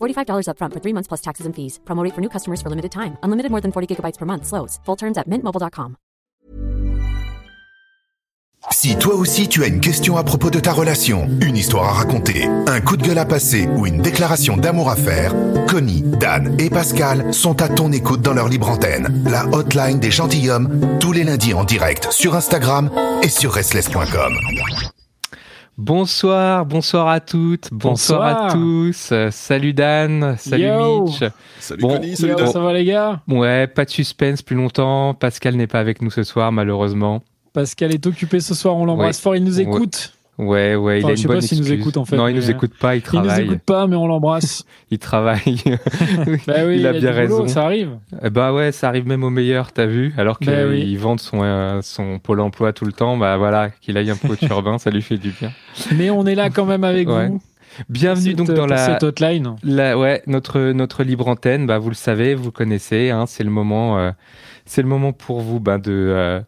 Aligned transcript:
$45 0.00 0.46
upfront 0.46 0.74
for 0.74 0.80
three 0.80 0.94
months 0.94 1.08
plus 1.08 1.22
taxes 1.22 1.46
and 1.46 1.56
fees. 1.56 1.80
Promo 1.84 2.04
rate 2.04 2.14
for 2.14 2.20
new 2.20 2.30
customers 2.30 2.62
for 2.62 2.70
limited 2.70 2.92
time. 2.92 3.18
Unlimited 3.24 3.50
more 3.50 3.60
than 3.60 3.72
40 3.72 3.90
gigabytes 3.90 4.18
per 4.18 4.26
month. 4.26 4.46
Slows. 4.46 4.78
Full 4.84 5.00
terms 5.02 5.18
at 5.18 5.26
mintmobile.com. 5.26 5.96
Si 8.72 8.96
toi 8.96 9.14
aussi 9.14 9.48
tu 9.48 9.64
as 9.64 9.68
une 9.68 9.80
question 9.80 10.16
à 10.16 10.22
propos 10.22 10.50
de 10.50 10.60
ta 10.60 10.72
relation, 10.72 11.28
une 11.40 11.56
histoire 11.56 11.88
à 11.88 11.92
raconter, 11.92 12.44
un 12.66 12.80
coup 12.80 12.96
de 12.96 13.02
gueule 13.02 13.18
à 13.18 13.24
passer 13.24 13.66
ou 13.76 13.86
une 13.86 14.02
déclaration 14.02 14.56
d'amour 14.56 14.90
à 14.90 14.96
faire, 14.96 15.34
Connie, 15.66 16.02
Dan 16.02 16.56
et 16.58 16.68
Pascal 16.68 17.32
sont 17.32 17.62
à 17.62 17.68
ton 17.68 17.90
écoute 17.90 18.20
dans 18.20 18.34
leur 18.34 18.48
libre 18.48 18.68
antenne. 18.68 19.24
La 19.28 19.46
hotline 19.46 19.98
des 19.98 20.10
gentilshommes, 20.10 20.98
tous 21.00 21.12
les 21.12 21.24
lundis 21.24 21.54
en 21.54 21.64
direct 21.64 22.08
sur 22.10 22.34
Instagram 22.34 22.90
et 23.22 23.28
sur 23.28 23.52
restless.com. 23.52 24.89
Bonsoir, 25.84 26.66
bonsoir 26.66 27.08
à 27.08 27.20
toutes, 27.20 27.70
bonsoir, 27.72 28.48
à 28.48 28.52
tous. 28.52 29.12
Euh, 29.12 29.30
salut 29.30 29.72
Dan, 29.72 30.36
salut 30.36 30.64
Yo. 30.64 31.04
Mitch. 31.06 31.24
Salut 31.58 31.80
Bon, 31.80 31.88
Connie, 31.94 32.16
salut 32.16 32.32
Yo, 32.32 32.36
Dan. 32.36 32.46
ça 32.48 32.60
va 32.60 32.74
les 32.74 32.84
gars 32.84 33.22
Ouais, 33.26 33.66
pas 33.66 33.86
de 33.86 33.90
suspense 33.90 34.42
plus 34.42 34.56
longtemps. 34.56 35.14
Pascal 35.14 35.56
n'est 35.56 35.66
pas 35.66 35.80
avec 35.80 36.02
nous 36.02 36.10
ce 36.10 36.22
soir, 36.22 36.52
malheureusement. 36.52 37.22
Pascal 37.54 37.94
est 37.94 38.06
occupé 38.06 38.40
ce 38.40 38.54
soir, 38.54 38.76
on 38.76 38.84
l'embrasse 38.84 39.16
Ouais. 39.16 39.22
fort, 39.22 39.36
il 39.36 39.42
nous 39.44 39.58
écoute. 39.58 40.12
Ouais, 40.12 40.19
ouais, 40.46 41.00
il 41.00 41.04
Enfin, 41.04 41.12
a 41.12 41.14
je 41.14 41.16
une 41.16 41.16
sais 41.22 41.28
bonne 41.28 41.36
pas 41.38 41.40
s'il 41.42 41.60
nous 41.60 41.72
écoute, 41.72 41.96
en 41.96 42.04
fait, 42.04 42.16
Non, 42.16 42.28
il 42.28 42.34
nous 42.36 42.48
euh, 42.48 42.52
écoute 42.52 42.72
pas, 42.78 42.96
il 42.96 42.98
Il 43.12 43.18
nous 43.18 43.24
travaille. 43.26 43.44
écoute 43.44 43.62
pas, 43.66 43.86
mais 43.86 43.96
on 43.96 44.06
l'embrasse. 44.06 44.64
Il 44.90 44.98
travaille. 44.98 45.62
bah 46.46 46.54
oui, 46.66 46.78
il 46.78 46.86
a 46.86 46.92
bien 46.92 47.00
boulot, 47.00 47.12
raison. 47.14 47.48
ça 47.48 47.64
arrive. 47.64 47.90
Eh 48.22 48.30
bah 48.30 48.52
ouais, 48.52 48.72
ça 48.72 48.88
arrive 48.88 49.06
même 49.06 49.22
au 49.24 49.30
meilleur, 49.30 49.72
t'as 49.72 49.86
vu 49.86 50.12
Alors 50.16 50.38
qu'il 50.38 50.48
Bah 50.52 50.66
oui. 50.68 50.96
vende 50.96 51.20
son, 51.20 51.42
euh, 51.42 51.80
son 51.82 52.18
pôle 52.18 52.40
emploi 52.40 52.72
tout 52.72 52.84
le 52.84 52.92
temps, 52.92 53.16
bah 53.16 53.36
voilà, 53.36 53.70
qu'il 53.80 53.96
aille 53.96 54.10
un 54.10 54.16
peu 54.16 54.28
au 54.32 54.36
turbin, 54.36 54.78
ça 54.78 54.90
lui 54.90 55.02
fait 55.02 55.16
du 55.16 55.30
bien. 55.30 55.52
Mais 55.96 56.10
on 56.10 56.26
est 56.26 56.34
là 56.34 56.50
quand 56.50 56.64
même 56.66 56.82
avec 56.84 57.08
Ouais. 57.08 57.28
vous. 57.28 57.40
Bienvenue 57.88 58.30
Cette- 58.30 58.36
donc 58.36 58.52
dans 58.52 58.66
la, 58.66 58.76
cette 58.78 59.02
hotline. 59.04 59.54
La- 59.62 59.96
ouais, 59.96 60.22
notre 60.26 60.72
notre 60.72 61.04
libre 61.04 61.28
antenne, 61.28 61.66
bah 61.66 61.78
vous 61.78 61.88
le 61.88 61.94
savez, 61.94 62.34
vous 62.34 62.50
connaissez, 62.50 63.10
hein, 63.10 63.26
c'est 63.28 63.44
le 63.44 63.50
moment, 63.50 63.96
euh, 63.98 64.10
c'est 64.66 64.82
le 64.82 64.88
moment 64.88 65.12
pour 65.12 65.40
vous, 65.40 65.60
bah, 65.60 65.78
de 65.78 65.92
euh, 65.92 66.40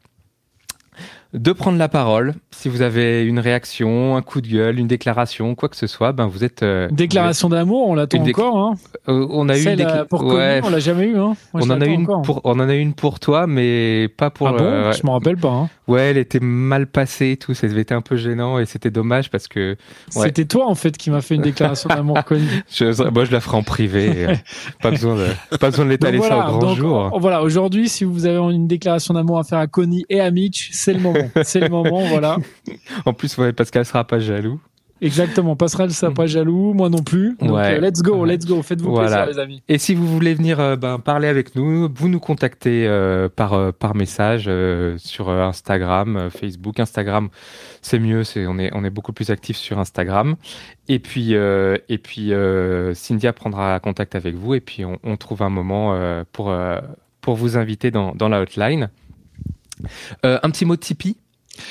de 1.32 1.52
prendre 1.52 1.78
la 1.78 1.88
parole. 1.88 2.34
Si 2.50 2.68
vous 2.68 2.82
avez 2.82 3.24
une 3.24 3.38
réaction, 3.38 4.16
un 4.16 4.22
coup 4.22 4.40
de 4.40 4.48
gueule, 4.48 4.78
une 4.78 4.86
déclaration, 4.86 5.54
quoi 5.54 5.68
que 5.68 5.76
ce 5.76 5.86
soit, 5.86 6.12
ben 6.12 6.26
vous 6.26 6.44
êtes. 6.44 6.62
euh, 6.62 6.88
Déclaration 6.90 7.48
d'amour, 7.48 7.88
on 7.88 7.94
l'attend 7.94 8.22
déc- 8.22 8.38
encore. 8.38 8.56
Hein. 8.58 8.74
euh, 9.08 9.26
on 9.30 9.48
a 9.48 9.56
eu 9.58 9.62
une 9.62 9.74
décla- 9.76 10.00
euh, 10.00 10.04
pour 10.04 10.24
ouais, 10.24 10.60
on 10.62 10.70
l'a 10.70 10.78
jamais 10.78 11.06
eu. 11.06 11.16
Hein. 11.18 11.34
Moi, 11.54 11.62
on 11.66 11.70
en 11.70 11.80
a 11.80 11.86
une 11.86 12.02
encore. 12.02 12.22
pour, 12.22 12.40
on 12.44 12.52
en 12.60 12.68
a 12.68 12.74
une 12.74 12.92
pour 12.94 13.18
toi, 13.18 13.46
mais 13.46 14.08
pas 14.08 14.30
pour. 14.30 14.48
Ah 14.48 14.52
bon? 14.52 14.62
euh, 14.62 14.92
Je 14.92 15.04
m'en 15.06 15.14
rappelle 15.14 15.36
pas. 15.38 15.48
hein. 15.48 15.68
ouais, 15.88 16.02
elle 16.10 16.18
était 16.18 16.40
mal 16.40 16.86
passée, 16.86 17.36
tout, 17.40 17.54
ça 17.54 17.66
été 17.66 17.94
un 17.94 18.02
peu 18.02 18.16
gênant 18.16 18.58
et 18.58 18.66
c'était 18.66 18.90
dommage 18.90 19.30
parce 19.30 19.48
que 19.48 19.76
Ouais. 20.14 20.24
C'était 20.26 20.44
toi 20.44 20.66
en 20.68 20.74
fait 20.74 20.96
qui 20.98 21.10
m'a 21.10 21.22
fait 21.22 21.34
une 21.36 21.42
déclaration 21.42 21.88
d'amour 21.88 22.22
Connie. 22.26 22.46
je, 22.70 23.08
moi 23.10 23.24
je 23.24 23.32
la 23.32 23.40
ferai 23.40 23.56
en 23.56 23.62
privé, 23.62 24.26
euh, 24.26 24.34
pas 24.82 24.90
besoin 24.90 25.16
de, 25.16 25.56
pas 25.58 25.70
besoin 25.70 25.86
de 25.86 25.90
l'étaler 25.90 26.18
Donc 26.18 26.26
ça 26.26 26.34
voilà, 26.36 26.50
au 26.50 26.58
grand 26.58 26.68
donc, 26.68 26.76
jour. 26.76 27.10
oh, 27.12 27.18
voilà, 27.18 27.42
aujourd'hui, 27.42 27.88
si 27.88 28.04
vous 28.04 28.26
avez 28.26 28.36
une 28.54 28.66
déclaration 28.66 29.14
d'amour 29.14 29.38
à 29.38 29.44
faire 29.44 29.58
à 29.58 29.66
Connie 29.66 30.04
et 30.10 30.20
à 30.20 30.30
Mitch, 30.30 30.68
c'est 30.72 30.92
le 30.92 31.00
moment. 31.00 31.18
C'est 31.42 31.60
le 31.60 31.68
moment, 31.68 32.00
voilà. 32.06 32.36
En 33.06 33.12
plus, 33.12 33.36
ouais, 33.38 33.52
Pascal 33.52 33.84
sera 33.84 34.04
pas 34.04 34.18
jaloux. 34.18 34.60
Exactement. 35.02 35.56
Passerelle, 35.56 35.90
ça 35.90 36.12
pas 36.12 36.26
jaloux, 36.26 36.74
moi 36.74 36.88
non 36.88 37.02
plus. 37.02 37.36
Donc, 37.40 37.56
Ouais. 37.56 37.74
euh, 37.76 37.80
let's 37.80 38.02
go, 38.02 38.24
let's 38.24 38.46
go. 38.46 38.62
Faites-vous 38.62 38.92
Voilà. 38.92 39.24
plaisir, 39.24 39.32
les 39.32 39.38
amis. 39.42 39.62
Et 39.68 39.76
si 39.78 39.96
vous 39.96 40.06
voulez 40.06 40.32
venir 40.32 40.60
euh, 40.60 40.76
ben, 40.76 41.00
parler 41.00 41.26
avec 41.26 41.56
nous, 41.56 41.88
vous 41.92 42.08
nous 42.08 42.20
contactez 42.20 42.86
euh, 42.86 43.28
par, 43.28 43.54
euh, 43.54 43.72
par 43.72 43.96
message 43.96 44.48
sur 44.98 45.28
Instagram, 45.28 46.28
Facebook. 46.30 46.78
Instagram, 46.78 47.30
c'est 47.80 47.98
mieux, 47.98 48.22
c'est, 48.22 48.46
on, 48.46 48.58
est, 48.60 48.70
on 48.74 48.84
est 48.84 48.90
beaucoup 48.90 49.12
plus 49.12 49.30
actif 49.30 49.56
sur 49.56 49.80
Instagram. 49.80 50.36
Et 50.88 51.00
puis, 51.00 51.32
et 51.32 51.98
puis 51.98 52.32
Cynthia 52.94 53.32
prendra 53.32 53.80
contact 53.80 54.14
avec 54.14 54.36
vous 54.36 54.54
et 54.54 54.60
puis 54.60 54.84
on, 54.84 54.98
on 55.02 55.16
trouve 55.16 55.42
un 55.42 55.48
moment 55.50 55.98
pour, 56.32 56.54
pour 57.20 57.34
vous 57.34 57.56
inviter 57.56 57.90
dans, 57.90 58.14
dans 58.14 58.28
la 58.28 58.40
hotline. 58.40 58.88
Euh, 60.24 60.38
un 60.42 60.50
petit 60.50 60.64
mot 60.64 60.76
de 60.76 60.80
Tipeee 60.80 61.16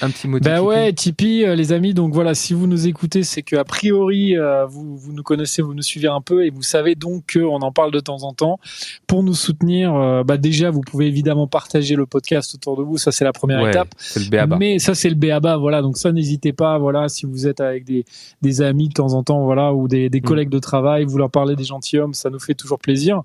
un 0.01 0.09
petit 0.09 0.27
mot 0.27 0.39
de 0.39 0.43
Tipeee 0.43 0.59
ouais, 0.59 0.93
Tipeee, 0.93 1.45
euh, 1.45 1.55
les 1.55 1.71
amis. 1.73 1.93
Donc 1.93 2.13
voilà, 2.13 2.33
si 2.35 2.53
vous 2.53 2.67
nous 2.67 2.87
écoutez, 2.87 3.23
c'est 3.23 3.41
que 3.41 3.55
a 3.55 3.63
priori 3.63 4.37
euh, 4.37 4.65
vous, 4.65 4.95
vous 4.97 5.11
nous 5.13 5.23
connaissez, 5.23 5.61
vous 5.61 5.73
nous 5.73 5.81
suivez 5.81 6.07
un 6.07 6.21
peu 6.21 6.45
et 6.45 6.49
vous 6.51 6.61
savez 6.61 6.95
donc 6.95 7.33
qu'on 7.33 7.61
en 7.61 7.71
parle 7.71 7.91
de 7.91 7.99
temps 7.99 8.23
en 8.23 8.33
temps. 8.33 8.59
Pour 9.07 9.23
nous 9.23 9.33
soutenir, 9.33 9.93
euh, 9.95 10.23
bah 10.23 10.37
déjà 10.37 10.69
vous 10.69 10.81
pouvez 10.81 11.07
évidemment 11.07 11.47
partager 11.47 11.95
le 11.95 12.05
podcast 12.05 12.53
autour 12.55 12.77
de 12.77 12.83
vous. 12.83 12.97
Ça 12.97 13.11
c'est 13.11 13.23
la 13.25 13.33
première 13.33 13.61
Ouais, 13.61 13.69
étape. 13.71 13.89
le 14.15 14.29
béaba. 14.29 14.57
Mais 14.57 14.79
ça, 14.79 14.93
c'est 14.95 15.09
le 15.09 15.15
béaba, 15.15 15.57
voilà. 15.57 15.81
Donc 15.81 15.97
ça, 15.97 16.11
n'hésitez 16.11 16.53
pas, 16.53 16.77
voilà, 16.77 17.09
si 17.09 17.25
vous 17.25 17.47
êtes 17.47 17.59
avec 17.59 17.83
des, 17.83 18.05
des 18.41 18.61
amis 18.61 18.87
de 18.89 18.93
temps 18.93 19.13
en 19.13 19.23
temps, 19.23 19.43
voilà, 19.45 19.73
ou 19.73 19.87
des, 19.87 20.07
Mm. 20.07 20.09
des 20.09 20.21
collègues 20.21 20.49
de 20.49 20.59
travail, 20.59 21.05
vous 21.05 21.17
leur 21.17 21.29
parlez 21.29 21.55
des 21.55 21.63
gentilshommes, 21.63 22.13
ça 22.13 22.29
nous 22.29 22.39
fait 22.39 22.53
toujours 22.55 22.79
plaisir. 22.79 23.21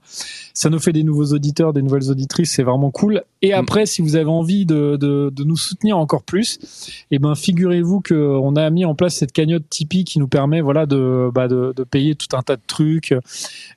Ça 0.54 0.70
nous 0.70 0.78
fait 0.78 0.92
des 0.92 1.02
nouveaux 1.04 1.32
auditeurs, 1.32 1.72
des 1.72 1.82
nouvelles 1.82 2.10
auditrices, 2.10 2.52
c'est 2.52 2.62
vraiment 2.62 2.90
cool. 2.90 3.22
Et 3.42 3.50
Mm. 3.52 3.58
après, 3.58 3.86
si 3.86 4.02
vous 4.02 4.16
avez 4.16 4.30
envie 4.30 4.64
de, 4.66 4.96
de, 4.96 5.30
de 5.34 5.44
nous 5.44 5.56
soutenir 5.56 5.98
encore 5.98 6.22
plus, 6.22 6.45
eh 7.10 7.18
ben, 7.18 7.34
figurez-vous 7.34 8.00
que 8.00 8.14
on 8.14 8.56
a 8.56 8.68
mis 8.70 8.84
en 8.84 8.94
place 8.94 9.14
cette 9.16 9.32
cagnotte 9.32 9.64
Tipeee 9.68 10.04
qui 10.04 10.18
nous 10.18 10.28
permet, 10.28 10.60
voilà, 10.60 10.86
de, 10.86 11.30
bah, 11.34 11.48
de, 11.48 11.72
de 11.76 11.84
payer 11.84 12.14
tout 12.14 12.34
un 12.36 12.42
tas 12.42 12.56
de 12.56 12.62
trucs, 12.66 13.14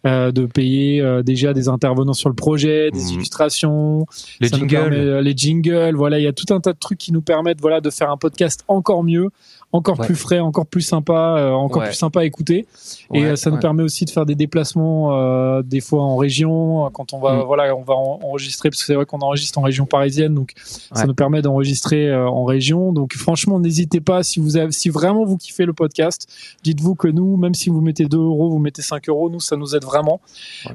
euh, 0.05 0.31
de 0.31 0.45
payer 0.45 1.01
euh, 1.01 1.23
déjà 1.23 1.53
des 1.53 1.67
intervenants 1.69 2.13
sur 2.13 2.29
le 2.29 2.35
projet, 2.35 2.89
des 2.91 2.99
Mm. 2.99 3.13
illustrations, 3.15 4.05
Les 4.39 4.49
ça 4.49 4.57
nous 4.57 4.67
jingles. 4.67 4.89
permet, 4.89 4.97
euh, 4.97 5.21
les 5.21 5.33
jingles, 5.35 5.95
voilà, 5.95 6.19
il 6.19 6.23
y 6.23 6.27
a 6.27 6.33
tout 6.33 6.53
un 6.53 6.59
tas 6.59 6.73
de 6.73 6.79
trucs 6.79 6.97
qui 6.97 7.11
nous 7.11 7.21
permettent, 7.21 7.61
voilà, 7.61 7.81
de 7.81 7.89
faire 7.89 8.11
un 8.11 8.17
podcast 8.17 8.63
encore 8.67 9.03
mieux, 9.03 9.29
encore 9.71 9.99
Ouais. 9.99 10.05
plus 10.07 10.15
frais, 10.15 10.39
encore 10.39 10.65
plus 10.65 10.81
sympa, 10.81 11.35
euh, 11.37 11.51
encore 11.51 11.81
Ouais. 11.83 11.89
plus 11.89 11.95
sympa 11.95 12.21
à 12.21 12.25
écouter. 12.25 12.65
et 13.13 13.21
Ouais, 13.21 13.25
euh, 13.27 13.35
ça 13.35 13.51
nous 13.51 13.59
permet 13.59 13.83
aussi 13.83 14.03
de 14.05 14.09
faire 14.09 14.25
des 14.25 14.33
déplacements, 14.35 15.15
euh, 15.15 15.61
des 15.61 15.79
fois 15.79 16.01
en 16.01 16.15
région, 16.17 16.89
quand 16.91 17.13
on 17.13 17.19
va, 17.19 17.35
Mm. 17.35 17.41
voilà, 17.43 17.75
on 17.75 17.83
va 17.83 17.93
en- 17.93 18.19
enregistrer, 18.23 18.69
parce 18.71 18.81
que 18.81 18.85
c'est 18.87 18.95
vrai 18.95 19.05
qu'on 19.05 19.19
enregistre 19.19 19.59
en 19.59 19.61
région 19.61 19.85
parisienne, 19.85 20.33
donc 20.33 20.53
ça 20.93 21.05
nous 21.05 21.13
permet 21.13 21.41
d'enregistrer 21.43 22.09
euh, 22.09 22.27
en 22.27 22.45
région. 22.45 22.93
Donc 22.93 23.13
franchement, 23.13 23.59
n'hésitez 23.59 24.01
pas 24.01 24.23
si 24.23 24.39
vous 24.39 24.57
avez, 24.57 24.71
si 24.71 24.89
vraiment 24.89 25.23
vous 25.25 25.37
kiffez 25.37 25.65
le 25.65 25.73
podcast, 25.73 26.27
dites-vous 26.63 26.95
que 26.95 27.07
nous, 27.07 27.37
même 27.37 27.53
si 27.53 27.69
vous 27.69 27.81
mettez 27.81 28.05
2 28.05 28.17
euros, 28.17 28.49
vous 28.49 28.59
mettez 28.59 28.81
5 28.81 29.07
euros, 29.09 29.29
nous, 29.29 29.39
ça 29.39 29.55
nous 29.55 29.75
aide 29.75 29.83
vraiment. 29.83 30.19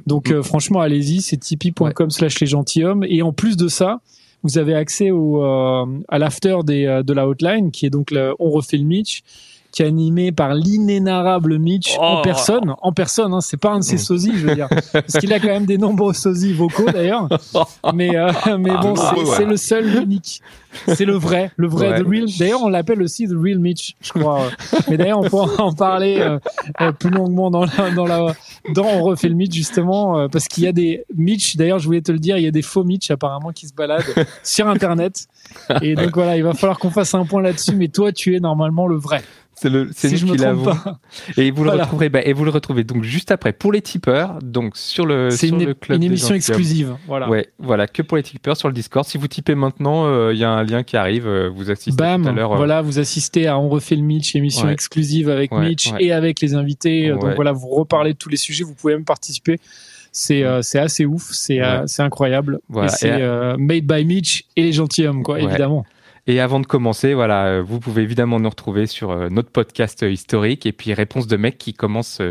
Donc 0.06 0.30
euh, 0.30 0.42
franchement, 0.42 0.80
allez-y, 0.80 1.20
c'est 1.20 1.36
tipeee.com 1.36 2.10
slash 2.10 2.38
les 2.40 2.46
gentilshommes. 2.46 3.04
Et 3.08 3.22
en 3.22 3.32
plus 3.32 3.56
de 3.56 3.68
ça, 3.68 3.98
vous 4.44 4.58
avez 4.58 4.74
accès 4.74 5.10
euh, 5.10 5.86
à 6.08 6.18
l'after 6.18 6.58
euh, 6.68 7.02
de 7.02 7.12
la 7.12 7.26
hotline, 7.26 7.72
qui 7.72 7.86
est 7.86 7.90
donc 7.90 8.10
le 8.10 8.34
On 8.38 8.50
refait 8.50 8.76
le 8.76 8.84
Mitch, 8.84 9.22
qui 9.74 9.82
est 9.82 9.86
animé 9.86 10.30
par 10.30 10.54
l'inénarrable 10.54 11.58
Mitch 11.58 11.96
en 11.98 12.18
Oh. 12.18 12.22
personne. 12.22 12.74
En 12.80 12.92
personne, 12.92 13.34
hein, 13.34 13.40
c'est 13.40 13.56
pas 13.56 13.72
un 13.72 13.78
de 13.80 13.84
ses 13.84 13.96
Mm. 13.96 13.98
sosies, 13.98 14.32
je 14.36 14.46
veux 14.46 14.54
dire. 14.54 14.68
Parce 14.92 15.14
qu'il 15.18 15.32
a 15.32 15.40
quand 15.40 15.48
même 15.48 15.66
des 15.66 15.78
nombreux 15.78 16.14
sosies 16.14 16.52
vocaux 16.52 16.86
d'ailleurs. 16.92 17.28
Mais, 17.92 18.16
euh, 18.16 18.30
mais 18.58 18.70
bon, 18.80 18.94
Ah, 18.96 19.14
c'est 19.36 19.42
ouais. 19.42 19.50
le 19.50 19.56
seul, 19.56 19.84
l'unique. 19.90 20.40
C'est 20.88 21.04
le 21.04 21.14
vrai, 21.16 21.50
le 21.56 21.68
vrai, 21.68 21.88
Ouais. 21.90 22.00
the 22.02 22.06
real. 22.06 22.26
D'ailleurs, 22.38 22.62
on 22.62 22.68
l'appelle 22.68 23.00
aussi 23.02 23.26
the 23.28 23.32
real 23.36 23.58
Mitch, 23.58 23.94
je 24.00 24.10
crois. 24.12 24.48
Mais 24.88 24.96
d'ailleurs, 24.96 25.20
on 25.20 25.28
pourra 25.28 25.62
en 25.64 25.72
parler 25.72 26.18
euh, 26.20 26.38
euh, 26.80 26.90
plus 26.92 27.10
longuement 27.10 27.50
dans 27.50 27.64
la, 27.64 27.90
dans 27.94 28.06
la, 28.06 28.34
dans 28.74 28.84
on 28.84 29.02
refait 29.02 29.28
le 29.28 29.34
Mitch 29.36 29.54
justement, 29.54 30.18
euh, 30.18 30.28
parce 30.28 30.46
qu'il 30.48 30.64
y 30.64 30.66
a 30.68 30.72
des 30.72 31.04
Mitch. 31.16 31.56
D'ailleurs, 31.56 31.78
je 31.78 31.86
voulais 31.86 32.00
te 32.00 32.10
le 32.12 32.18
dire, 32.18 32.38
il 32.38 32.42
y 32.44 32.48
a 32.48 32.50
des 32.52 32.62
faux 32.62 32.82
Mitch 32.84 33.10
apparemment 33.10 33.50
qui 33.52 33.66
se 33.68 33.74
baladent 33.74 34.02
sur 34.42 34.68
Internet. 34.68 35.26
Et 35.82 35.94
donc 35.94 36.12
voilà, 36.14 36.36
il 36.36 36.42
va 36.42 36.54
falloir 36.54 36.78
qu'on 36.78 36.90
fasse 36.90 37.14
un 37.14 37.24
point 37.24 37.42
là-dessus. 37.42 37.76
Mais 37.76 37.88
toi, 37.88 38.10
tu 38.12 38.34
es 38.36 38.40
normalement 38.40 38.86
le 38.88 38.96
vrai. 38.96 39.22
C'est 39.56 39.70
le, 39.70 39.88
c'est 39.94 40.08
Si 40.08 40.24
me 40.24 40.32
qui 40.32 40.38
pas. 40.64 40.98
Et 41.36 41.50
vous 41.50 41.64
le 41.64 41.70
retrouverez, 41.70 42.08
bah, 42.08 42.20
et 42.24 42.32
vous 42.32 42.44
le 42.44 42.50
retrouvez 42.50 42.82
donc 42.84 43.04
juste 43.04 43.30
après 43.30 43.52
pour 43.52 43.72
les 43.72 43.80
tipeurs, 43.80 44.38
donc 44.42 44.76
sur 44.76 45.06
le, 45.06 45.30
C'est 45.30 45.48
une, 45.48 45.64
le 45.64 45.74
club 45.74 45.96
une 45.96 46.00
des 46.00 46.06
émission 46.06 46.34
exclusive. 46.34 46.96
Voilà. 47.06 47.28
Ouais, 47.28 47.48
voilà, 47.58 47.86
que 47.86 48.02
pour 48.02 48.16
les 48.16 48.22
tipeurs 48.22 48.56
sur 48.56 48.68
le 48.68 48.74
Discord. 48.74 49.06
Si 49.06 49.16
vous 49.16 49.28
tipez 49.28 49.54
maintenant, 49.54 50.06
euh, 50.06 50.32
il 50.34 50.38
y 50.40 50.44
a 50.44 50.50
un 50.50 50.64
lien 50.64 50.82
qui 50.82 50.96
arrive. 50.96 51.26
euh, 51.26 51.48
vous 51.54 51.70
assistez 51.70 51.96
Bam, 52.02 52.22
tout 52.22 52.28
à 52.28 52.32
l'heure. 52.32 52.52
euh, 52.52 52.56
voilà, 52.56 52.82
vous 52.82 52.98
assistez 52.98 53.46
à 53.46 53.58
On 53.58 53.68
refait 53.68 53.96
le 53.96 54.02
Mitch, 54.02 54.34
émission 54.34 54.66
Ouais. 54.66 54.72
exclusive 54.72 55.28
avec 55.28 55.52
Ouais, 55.52 55.60
Mitch 55.68 55.92
ouais. 55.92 56.04
et 56.04 56.12
avec 56.12 56.40
les 56.40 56.54
invités. 56.54 57.10
Donc 57.10 57.24
voilà, 57.36 57.52
vous 57.52 57.68
reparlez 57.68 58.12
de 58.12 58.18
tous 58.18 58.28
les 58.28 58.36
sujets, 58.36 58.64
vous 58.64 58.74
pouvez 58.74 58.94
même 58.94 59.04
participer. 59.04 59.58
C'est 60.16 60.44
euh, 60.44 60.62
c'est 60.62 60.78
assez 60.78 61.04
ouf, 61.06 61.30
c'est 61.32 61.60
euh, 61.60 61.84
incroyable. 61.98 62.60
Voilà. 62.68 62.88
Et 62.92 62.94
c'est 62.96 63.10
euh, 63.10 63.56
made 63.58 63.84
by 63.84 64.04
Mitch 64.04 64.44
et 64.56 64.62
les 64.62 64.72
gentilshommes, 64.72 65.22
quoi, 65.24 65.36
Ouais. 65.36 65.44
évidemment. 65.44 65.84
Et 66.26 66.40
avant 66.40 66.58
de 66.60 66.66
commencer, 66.66 67.12
voilà, 67.14 67.44
euh, 67.46 67.62
vous 67.62 67.80
pouvez 67.80 68.02
évidemment 68.02 68.40
nous 68.40 68.48
retrouver 68.48 68.86
sur 68.86 69.10
euh, 69.10 69.28
notre 69.30 69.50
podcast 69.50 70.02
euh, 70.02 70.10
historique 70.10 70.64
et 70.64 70.72
puis 70.72 70.94
Réponse 70.94 71.26
de 71.26 71.36
mec 71.36 71.58
qui 71.58 71.74
commence, 71.74 72.22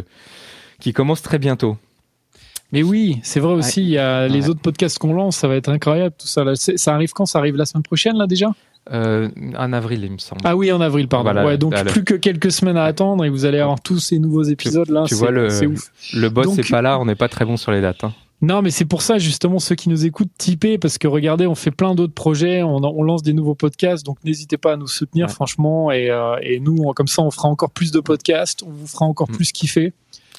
qui 0.79 0.93
commence 0.93 1.21
très 1.21 1.37
bientôt. 1.39 1.77
Mais 2.71 2.81
oui, 2.81 3.19
c'est 3.21 3.39
vrai 3.39 3.53
aussi, 3.53 3.83
il 3.83 3.89
y 3.89 3.99
a 3.99 4.27
les 4.27 4.45
Ouais. 4.45 4.49
autres 4.49 4.61
podcasts 4.61 4.97
qu'on 4.97 5.13
lance, 5.13 5.37
ça 5.37 5.47
va 5.47 5.55
être 5.55 5.69
incroyable 5.69 6.15
tout 6.17 6.25
ça. 6.25 6.43
Là. 6.43 6.53
Ça 6.55 6.95
arrive 6.95 7.11
quand? 7.13 7.27
Ça 7.27 7.37
arrive 7.37 7.55
la 7.55 7.65
semaine 7.67 7.83
prochaine, 7.83 8.17
là 8.17 8.25
déjà? 8.25 8.47
Euh, 8.91 9.29
en 9.57 9.71
avril, 9.73 10.03
il 10.03 10.11
me 10.11 10.17
semble. 10.17 10.41
Ah 10.43 10.55
oui, 10.57 10.71
en 10.71 10.81
avril, 10.81 11.07
pardon. 11.07 11.31
Voilà, 11.31 11.45
ouais, 11.45 11.57
donc 11.59 11.77
le- 11.77 11.85
plus 11.85 12.03
que 12.03 12.15
quelques 12.15 12.51
semaines 12.51 12.75
à 12.77 12.83
attendre 12.85 13.23
et 13.23 13.29
vous 13.29 13.45
allez 13.45 13.59
avoir 13.59 13.79
tous 13.79 13.99
ces 13.99 14.17
nouveaux 14.17 14.41
épisodes 14.43 14.89
là. 14.89 15.05
tu 15.07 15.13
vois, 15.13 15.29
le- 15.29 15.49
c'est 15.51 15.67
ouf. 15.67 15.91
Le 16.15 16.29
boss 16.29 16.47
Donc- 16.47 16.57
n'est 16.57 16.63
pas 16.63 16.81
là, 16.81 16.99
on 16.99 17.05
n'est 17.05 17.15
pas 17.15 17.29
très 17.29 17.45
bon 17.45 17.57
sur 17.57 17.71
les 17.71 17.79
dates. 17.79 18.03
hein. 18.03 18.13
Non, 18.43 18.61
mais 18.61 18.71
c'est 18.71 18.83
pour 18.85 19.01
ça, 19.01 19.17
justement, 19.19 19.57
ceux 19.59 19.75
qui 19.75 19.87
nous 19.89 20.05
écoutent, 20.05 20.29
typez, 20.37 20.77
parce 20.77 20.97
que 20.97 21.07
regardez, 21.07 21.47
on 21.47 21.55
fait 21.55 21.71
plein 21.71 21.95
d'autres 21.95 22.13
projets, 22.13 22.61
on, 22.61 22.75
on 22.83 23.01
lance 23.01 23.23
des 23.23 23.31
nouveaux 23.33 23.55
podcasts, 23.55 24.05
donc 24.05 24.17
n'hésitez 24.25 24.57
pas 24.57 24.73
à 24.73 24.75
nous 24.75 24.87
soutenir, 24.87 25.27
Ouais. 25.27 25.33
franchement, 25.33 25.91
et, 25.91 26.09
euh, 26.09 26.35
et 26.41 26.59
nous, 26.59 26.75
on- 26.85 26.91
comme 26.93 27.07
ça, 27.07 27.21
on 27.21 27.31
fera 27.31 27.47
encore 27.47 27.71
plus 27.71 27.91
de 27.91 28.01
podcasts, 28.01 28.61
on 28.63 28.69
vous 28.69 28.85
fera 28.87 29.05
encore 29.05 29.29
Mm. 29.29 29.35
plus 29.35 29.51
kiffer. 29.53 29.93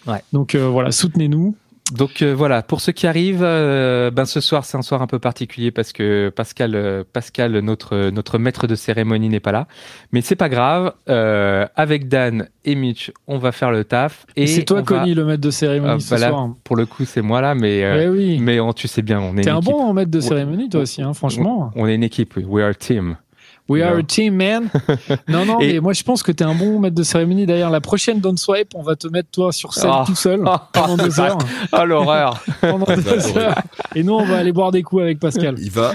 Ouais. 0.06 0.22
Donc 0.34 0.54
euh, 0.54 0.68
voilà, 0.68 0.92
soutenez-nous. 0.92 1.56
Donc 1.96 2.22
euh, 2.22 2.34
voilà, 2.34 2.62
pour 2.62 2.80
ceux 2.80 2.92
qui 2.92 3.06
arrivent, 3.06 3.42
euh, 3.44 4.10
ben 4.10 4.24
ce 4.24 4.40
soir 4.40 4.64
c'est 4.64 4.76
un 4.76 4.82
soir 4.82 5.00
un 5.00 5.06
peu 5.06 5.18
particulier 5.18 5.70
parce 5.70 5.92
que 5.92 6.30
Pascal, 6.34 6.74
euh, 6.74 7.04
Pascal 7.12 7.56
notre 7.60 8.10
notre 8.10 8.38
maître 8.38 8.66
de 8.66 8.74
cérémonie 8.74 9.28
n'est 9.28 9.40
pas 9.40 9.52
là, 9.52 9.68
mais 10.12 10.20
c'est 10.20 10.34
pas 10.36 10.48
grave. 10.48 10.92
Euh, 11.08 11.66
avec 11.76 12.08
Dan 12.08 12.48
et 12.64 12.74
Mitch, 12.74 13.12
on 13.28 13.38
va 13.38 13.52
faire 13.52 13.70
le 13.70 13.84
taf. 13.84 14.26
Et 14.36 14.46
c'est 14.46 14.64
toi, 14.64 14.78
on 14.78 14.80
va- 14.82 15.00
Connie, 15.00 15.14
le 15.14 15.24
maître 15.24 15.40
de 15.42 15.50
cérémonie 15.50 15.92
Ah, 15.96 16.00
ce 16.00 16.10
bah 16.10 16.28
soir. 16.28 16.48
Pour 16.64 16.76
le 16.76 16.86
coup, 16.86 17.04
c'est 17.04 17.22
moi 17.22 17.40
là, 17.40 17.54
mais 17.54 17.84
euh, 17.84 18.04
Eh 18.04 18.08
oui. 18.08 18.38
mais 18.40 18.58
on- 18.60 18.72
tu 18.72 18.88
sais 18.88 19.02
bien, 19.02 19.20
on 19.20 19.36
est 19.36 19.42
T'es 19.42 19.50
un 19.50 19.58
équipe. 19.60 19.70
bon 19.72 19.92
maître 19.94 20.10
de 20.10 20.20
cérémonie, 20.20 20.68
toi 20.68 20.80
aussi, 20.80 21.00
hein, 21.00 21.14
franchement. 21.14 21.70
On 21.76 21.86
est 21.86 21.94
une 21.94 22.02
équipe. 22.02 22.36
We 22.36 22.64
are 22.64 22.70
a 22.70 22.74
team. 22.74 23.16
We 23.66 23.82
are 23.82 23.94
Non. 23.94 24.00
a 24.00 24.02
team, 24.02 24.34
man. 24.36 24.68
non, 25.28 25.46
non, 25.46 25.58
Et- 25.60 25.74
mais 25.74 25.80
moi, 25.80 25.94
je 25.94 26.02
pense 26.02 26.22
que 26.22 26.30
t'es 26.32 26.44
un 26.44 26.54
bon 26.54 26.78
maître 26.80 26.94
de 26.94 27.02
cérémonie. 27.02 27.46
D'ailleurs, 27.46 27.70
la 27.70 27.80
prochaine 27.80 28.20
Don't 28.20 28.36
Swipe, 28.36 28.68
on 28.74 28.82
va 28.82 28.94
te 28.94 29.08
mettre 29.08 29.30
toi 29.30 29.52
sur 29.52 29.72
scène 29.72 29.90
Ah. 29.90 30.04
tout 30.06 30.14
seul 30.14 30.42
pendant 30.74 30.98
deux 30.98 31.18
heures. 31.18 31.38
Oh 31.72 31.84
l'horreur 31.86 32.42
pendant 32.60 32.84
deux 32.84 33.08
adorer. 33.08 33.44
heures. 33.46 33.62
Et 33.94 34.02
nous, 34.02 34.12
on 34.12 34.24
va 34.26 34.36
aller 34.36 34.52
boire 34.52 34.70
des 34.70 34.82
coups 34.82 35.00
avec 35.02 35.18
Pascal. 35.18 35.54
Il 35.58 35.70
va. 35.70 35.92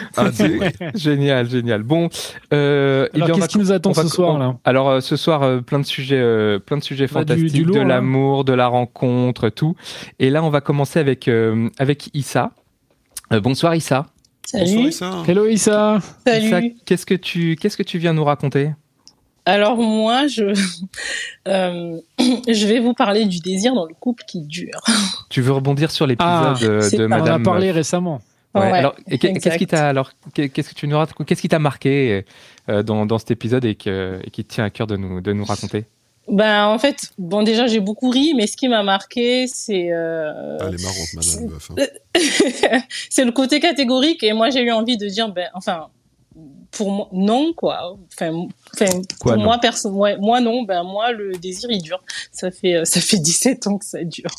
Génial, 0.96 1.48
génial. 1.50 1.84
Bon, 1.84 2.10
euh, 2.54 3.08
eh 3.14 3.22
Alors, 3.22 3.38
qu'est-ce 3.38 3.50
qui 3.50 3.60
nous 3.60 3.72
attend 3.72 3.94
ce 3.94 4.08
soir, 4.08 4.40
là 4.40 4.56
Alors 4.64 4.90
euh, 4.90 5.00
ce 5.00 5.16
soir, 5.16 5.44
euh, 5.44 5.62
plein 5.62 5.80
de 5.80 5.86
sujets, 5.86 6.18
euh, 6.20 6.58
plein 6.60 6.78
de 6.78 6.84
sujets 6.84 7.06
Bah, 7.06 7.20
fantastiques, 7.20 7.52
du 7.54 7.64
lourd, 7.66 7.76
de 7.76 7.82
l'amour, 7.82 8.46
de 8.46 8.54
la 8.54 8.68
rencontre, 8.68 9.50
tout. 9.50 9.76
Et 10.20 10.30
là, 10.32 10.44
on 10.44 10.50
va 10.50 10.62
commencer 10.62 11.00
avec 11.00 11.28
euh, 11.28 11.70
avec 11.78 12.10
Issa. 12.16 12.52
Euh, 13.32 13.40
bonsoir 13.40 13.76
Issa. 13.76 14.08
Salut. 14.52 14.88
Issa. 14.90 15.24
Hello, 15.28 15.46
Issa. 15.48 16.00
Salut. 16.26 16.46
Issa, 16.48 16.62
qu'est-ce 16.86 17.06
que 17.06 17.14
tu 17.14 17.56
qu'est-ce 17.56 17.78
que 17.78 17.84
tu 17.84 17.98
viens 18.00 18.14
nous 18.14 18.24
raconter 18.24 18.72
Alors 19.46 19.78
moi, 19.78 20.26
je 20.28 20.44
euh, 21.48 21.98
je 22.20 22.68
vais 22.68 22.80
vous 22.80 22.94
parler 22.94 23.26
du 23.26 23.40
désir 23.40 23.74
dans 23.76 23.86
le 23.86 23.94
couple 23.94 24.24
qui 24.28 24.42
dure. 24.42 24.82
Tu 25.30 25.42
veux 25.42 25.52
rebondir 25.52 25.92
sur 25.92 26.08
l'épisode 26.08 26.28
Ah, 26.32 26.82
c'est 26.82 26.98
de 26.98 27.06
pas- 27.06 27.18
On 27.18 27.20
en 27.20 27.22
a 27.22 27.26
Madame. 27.26 27.44
parlé 27.44 27.70
récemment. 27.72 28.22
Ouais, 28.56 28.64
alors, 28.72 28.96
qu'est-ce 29.08 29.58
qui 29.60 29.68
t'a 29.68 29.88
alors 29.88 30.12
qu'est- 30.34 30.50
qu'est-ce 30.50 30.70
que 30.70 30.74
tu 30.74 30.88
nous 30.88 30.98
racontes 30.98 31.28
Qu'est-ce 31.28 31.42
qui 31.42 31.50
t'a 31.50 31.60
marqué 31.60 32.26
euh, 32.68 32.82
dans, 32.82 33.06
dans 33.06 33.20
cet 33.20 33.30
épisode 33.30 33.64
et, 33.64 33.76
que, 33.76 34.20
et 34.24 34.32
qui 34.32 34.44
te 34.44 34.52
tient 34.56 34.64
à 34.64 34.72
cœur 34.72 34.88
de 34.88 34.98
nous 34.98 35.22
de 35.22 35.32
nous 35.34 35.46
raconter? 35.46 35.86
Ben 36.32 36.68
en 36.68 36.78
fait, 36.80 37.12
bon 37.18 37.44
déjà 37.44 37.68
j'ai 37.68 37.80
beaucoup 37.80 38.10
ri, 38.10 38.34
mais 38.36 38.46
ce 38.48 38.56
qui 38.56 38.68
m'a 38.68 38.84
marqué, 38.84 39.48
c'est 39.48 39.92
euh, 39.92 40.58
Ah, 40.60 40.66
Elle 40.68 40.76
est 40.76 40.84
marrante, 40.84 41.14
Madame 41.16 41.50
Meuf. 41.50 41.72
hein. 42.72 42.80
c'est 43.10 43.26
le 43.26 43.32
côté 43.32 43.60
catégorique. 43.60 44.24
Et 44.24 44.34
moi 44.34 44.50
j'ai 44.50 44.62
eu 44.62 44.72
envie 44.72 44.98
de 44.98 45.08
dire, 45.08 45.30
ben 45.32 45.50
enfin 45.54 45.88
pour 46.72 46.92
moi 46.92 47.08
non 47.12 47.52
quoi. 47.54 47.98
Enfin, 48.14 48.48
enfin 48.76 49.02
Quoi, 49.20 49.34
pour 49.34 49.38
non 49.38 49.44
moi 49.44 49.58
personne, 49.60 49.94
ouais, 49.96 50.18
moi 50.18 50.40
non. 50.40 50.62
Ben 50.64 50.84
moi 50.84 51.12
le 51.12 51.32
désir 51.34 51.70
il 51.72 51.82
dure. 51.82 52.02
Ça 52.32 52.52
fait 52.52 52.76
euh, 52.76 52.86
ça 52.86 53.02
fait 53.02 53.18
17 53.20 53.66
ans 53.68 53.78
que 53.80 53.86
ça 53.86 54.04
dure. 54.04 54.30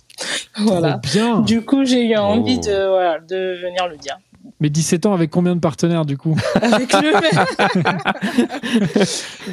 voilà. 0.59 1.01
Trop 1.03 1.13
bien. 1.13 1.41
Du 1.41 1.63
coup 1.65 1.85
j'ai 1.85 2.05
eu 2.07 2.17
envie 2.17 2.59
Oh. 2.63 2.67
de 2.67 2.89
voilà 2.89 3.19
de 3.19 3.59
venir 3.61 3.89
le 3.89 3.97
dire. 3.97 4.17
Mais 4.59 4.69
17 4.71 5.07
ans 5.07 5.15
avec 5.15 5.31
combien 5.31 5.55
de 5.55 5.61
partenaires 5.61 6.05
du 6.05 6.17
coup? 6.19 6.37
Avec 6.61 6.93
le 6.93 7.13
même. 7.13 7.95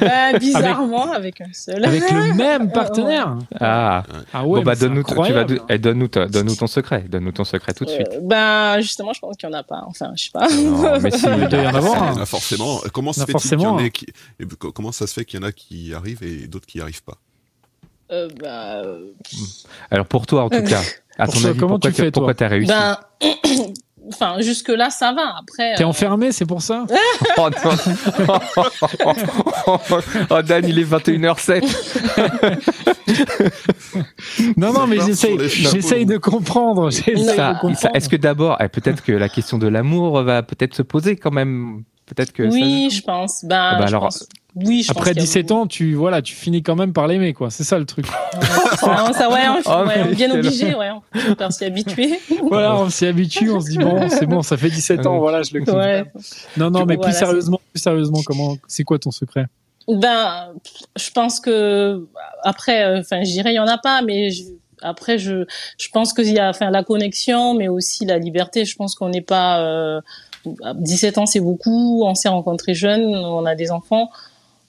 bah, 0.00 0.38
bizarrement, 0.38 1.12
avec... 1.12 1.40
un 1.40 1.52
seul. 1.52 1.84
Avec 1.84 2.10
le 2.10 2.34
même 2.36 2.70
partenaire? 2.72 3.36
Ah, 3.58 4.02
Ah 4.32 4.46
ouais, 4.46 4.60
bon 4.60 4.64
bah 4.64 4.76
donne-nous 4.76 5.02
eh, 5.68 5.78
donne-nous 5.78 6.08
ta- 6.08 6.26
donne-nous 6.26 6.56
ton 6.56 6.66
secret, 6.66 7.04
donne-nous 7.08 7.32
ton 7.32 7.44
secret 7.44 7.72
tout 7.74 7.84
de 7.84 7.90
suite. 7.90 8.08
Euh, 8.12 8.20
bah, 8.22 8.80
justement, 8.80 9.12
je 9.12 9.20
pense 9.20 9.36
qu'il 9.36 9.48
n'y 9.48 9.54
en 9.54 9.58
a 9.58 9.62
pas. 9.62 9.82
Enfin, 9.86 10.12
je 10.16 10.24
sais 10.24 10.30
pas. 10.32 10.48
Non, 10.48 10.98
mais 11.00 11.10
si. 11.18 11.26
Il 11.26 11.48
doit 11.48 11.60
y 11.62 11.66
en 11.66 11.74
avoir 11.74 11.94
Il 11.96 12.06
y 12.06 12.08
un. 12.08 12.12
en 12.18 12.22
a 12.22 12.26
forcément. 12.26 12.80
Comment 12.92 13.10
y 13.10 13.10
en 13.10 13.12
se 13.14 13.20
a 13.22 13.26
fait-il 13.26 13.50
qu'il 13.50 13.60
y 13.60 13.66
en 13.66 13.78
ait 13.78 13.90
qui... 13.90 14.06
Comment 14.74 14.92
ça 14.92 15.06
se 15.06 15.14
fait 15.14 15.24
qu'il 15.24 15.40
y 15.40 15.42
en 15.42 15.46
a 15.46 15.52
qui 15.52 15.94
arrivent 15.94 16.22
et 16.22 16.46
d'autres 16.48 16.66
qui 16.66 16.78
n'y 16.78 16.82
arrivent 16.82 17.02
pas? 17.04 17.16
Euh, 18.10 18.28
bah, 18.40 18.82
euh, 18.84 19.00
Alors 19.90 20.06
pour 20.06 20.26
toi 20.26 20.44
en 20.44 20.48
tout 20.50 20.62
cas, 20.62 20.80
à 21.18 21.24
Pour 21.26 21.34
ton 21.34 21.40
toi, 21.40 21.50
avis, 21.50 21.58
comment 21.58 21.74
pourquoi 21.74 21.90
tu 21.90 21.96
fais, 22.02 22.10
pourquoi 22.10 22.34
t'as 22.34 22.48
réussi? 22.48 22.68
Ben, 22.72 22.96
enfin, 24.08 24.36
jusque-là, 24.40 24.90
ça 24.90 25.12
va. 25.12 25.34
Après. 25.40 25.74
T'es 25.76 25.84
euh, 25.84 25.88
enfermé, 25.88 26.32
c'est 26.32 26.46
pour 26.46 26.62
ça 26.62 26.86
Oh 27.38 27.48
Oh 30.30 30.42
Dan, 30.42 30.64
il 30.66 30.78
est 30.78 30.84
21h07 30.84 31.64
Non, 34.56 34.72
non, 34.72 34.86
mais 34.86 35.00
j'essaye, 35.00 35.38
j'essaye 35.48 36.06
de 36.06 36.16
comprendre. 36.18 36.88
Est-ce 36.88 38.08
que 38.08 38.16
d'abord, 38.16 38.56
eh, 38.60 38.68
peut-être 38.68 39.02
que 39.02 39.12
la 39.12 39.28
question 39.28 39.58
de 39.58 39.66
l'amour 39.68 40.22
va 40.22 40.42
peut-être 40.42 40.74
se 40.74 40.82
poser 40.82 41.16
quand 41.16 41.30
même 41.32 41.82
Peut-être 42.08 42.32
que 42.32 42.48
ça- 42.48 42.56
Oui, 42.56 42.88
je 42.90 43.02
pense. 43.02 43.44
Ben, 43.44 43.72
bah 43.78 43.80
je 43.82 43.88
alors- 43.88 44.04
pense- 44.04 44.26
Oui, 44.56 44.82
je 44.82 44.90
Après 44.90 45.00
pense 45.00 45.08
qu'il 45.10 45.16
y 45.18 45.20
a 45.20 45.22
17 45.22 45.50
ans, 45.52 45.66
tu 45.66 45.94
voilà, 45.94 46.22
tu 46.22 46.34
finis 46.34 46.62
quand 46.62 46.74
même 46.74 46.92
par 46.92 47.06
l'aimer, 47.06 47.32
quoi. 47.34 47.50
C'est 47.50 47.64
ça 47.64 47.78
le 47.78 47.84
truc. 47.84 48.06
Ça, 48.78 49.12
ça, 49.12 49.28
ouais, 49.30 49.40
on, 49.48 49.60
Oh, 49.66 49.86
ouais, 49.86 50.04
mais 50.04 50.14
bien 50.14 50.30
obligé, 50.30 50.74
ouais. 50.74 50.90
On 51.40 51.50
s'y 51.50 51.64
habituer. 51.64 52.18
Voilà, 52.42 52.76
on 52.76 52.88
s'y 52.88 53.06
habitue, 53.06 53.50
on 53.50 53.60
se 53.60 53.68
dit 53.70 53.78
bon, 53.78 54.08
c'est 54.08 54.26
bon, 54.26 54.42
ça 54.42 54.56
fait 54.56 54.70
17 54.70 55.04
ans, 55.06 55.14
Ouais. 55.14 55.18
voilà, 55.18 55.42
je 55.42 55.52
le 55.52 55.60
kiffe. 55.60 55.74
Ouais. 55.74 56.04
Non, 56.56 56.70
non, 56.70 56.80
Du 56.80 56.86
mais 56.86 56.96
coup, 56.96 57.02
plus 57.02 57.10
voilà, 57.12 57.26
sérieusement, 57.26 57.60
plus 57.72 57.80
sérieusement, 57.82 58.20
comment, 58.24 58.56
c'est 58.66 58.84
quoi 58.84 58.98
ton 58.98 59.10
secret? 59.10 59.46
Ben, 59.88 60.52
je 60.96 61.10
pense 61.10 61.40
que 61.40 62.06
après, 62.44 62.84
euh, 62.84 63.00
enfin, 63.00 63.24
je 63.24 63.30
dirais 63.30 63.52
il 63.52 63.56
y 63.56 63.60
en 63.60 63.66
a 63.66 63.78
pas, 63.78 64.00
mais 64.02 64.30
je- 64.30 64.44
après, 64.80 65.18
je, 65.18 65.44
je 65.76 65.88
pense 65.92 66.12
qu'il 66.12 66.32
y 66.32 66.38
a, 66.38 66.48
enfin, 66.50 66.70
la 66.70 66.84
connexion, 66.84 67.54
mais 67.54 67.68
aussi 67.68 68.06
la 68.06 68.18
liberté. 68.18 68.64
Je 68.64 68.76
pense 68.76 68.94
qu'on 68.94 69.08
n'est 69.08 69.20
pas, 69.22 69.60
euh, 69.62 70.00
17 70.76 71.18
ans, 71.18 71.26
c'est 71.26 71.40
beaucoup. 71.40 72.04
On 72.04 72.14
s'est 72.14 72.28
rencontrés 72.28 72.74
jeunes, 72.74 73.04
on 73.16 73.44
a 73.44 73.54
des 73.56 73.70
enfants, 73.72 74.08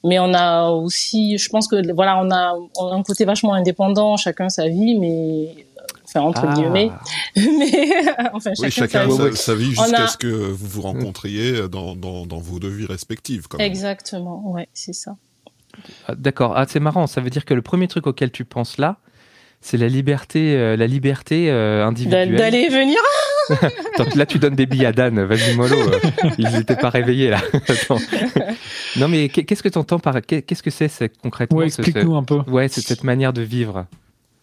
mais 0.03 0.19
on 0.19 0.33
a 0.33 0.69
aussi, 0.69 1.37
je 1.37 1.49
pense 1.49 1.67
que 1.67 1.93
voilà, 1.93 2.19
on 2.21 2.29
a, 2.31 2.55
on 2.77 2.87
a 2.91 2.95
un 2.95 3.03
côté 3.03 3.25
vachement 3.25 3.53
indépendant, 3.53 4.17
chacun 4.17 4.49
sa 4.49 4.67
vie, 4.67 4.97
mais 4.97 5.65
enfin 6.05 6.21
entre 6.21 6.45
Ah. 6.47 6.53
guillemets, 6.53 6.91
mais 7.35 7.91
enfin 8.33 8.51
Oui, 8.59 8.71
chacun, 8.71 9.05
chacun 9.05 9.09
sa 9.09 9.17
sa, 9.17 9.27
vie. 9.29 9.35
sa 9.37 9.55
vie 9.55 9.69
jusqu'à 9.71 10.03
a- 10.03 10.07
ce 10.07 10.17
que 10.17 10.27
vous 10.27 10.67
vous 10.67 10.81
rencontriez 10.81 11.67
dans, 11.69 11.95
dans, 11.95 12.25
dans 12.25 12.37
vos 12.39 12.59
deux 12.59 12.69
vies 12.69 12.85
respectives. 12.87 13.47
Quand 13.47 13.57
même. 13.57 13.67
Exactement, 13.67 14.51
ouais, 14.51 14.67
c'est 14.73 14.93
ça. 14.93 15.15
Ah, 16.07 16.15
D'accord, 16.15 16.53
ah, 16.55 16.65
c'est 16.67 16.79
marrant, 16.79 17.05
ça 17.07 17.21
veut 17.21 17.29
dire 17.29 17.45
que 17.45 17.53
le 17.53 17.61
premier 17.61 17.87
truc 17.87 18.07
auquel 18.07 18.31
tu 18.31 18.43
penses 18.45 18.77
là, 18.77 18.97
c'est 19.61 19.77
la 19.77 19.87
liberté, 19.89 20.55
euh, 20.55 20.75
la 20.77 20.87
liberté 20.87 21.51
euh, 21.51 21.85
individuelle. 21.85 22.35
D'aller 22.35 22.59
et 22.61 22.69
venir. 22.69 22.97
Attends, 23.95 24.15
là, 24.15 24.25
tu 24.25 24.39
donnes 24.39 24.55
des 24.55 24.65
billes 24.65 24.85
à 24.85 24.91
Dan. 24.91 25.19
Vas-y, 25.23 25.55
mollo. 25.55 25.75
ils 26.37 26.49
n'étaient 26.49 26.75
pas 26.75 26.89
réveillés, 26.89 27.29
là. 27.29 27.39
Attends. 27.67 27.97
Non, 28.97 29.07
mais 29.07 29.29
qu'est- 29.29 29.43
qu'est-ce 29.43 29.63
que 29.63 29.69
tu 29.69 29.77
entends 29.77 29.99
par. 29.99 30.21
qu'est- 30.21 30.41
Qu'est-ce 30.41 30.63
que 30.63 30.69
c'est 30.71 30.87
c'est 30.87 31.09
concrètement 31.21 31.57
Ouais, 31.59 31.69
ce- 31.69 31.81
explique-nous 31.81 32.15
un 32.15 32.23
peu. 32.23 32.39
ce- 32.45 32.49
Ouais, 32.51 32.67
c'est 32.67 32.81
cette 32.81 33.03
manière 33.03 33.33
de 33.33 33.41
vivre. 33.41 33.85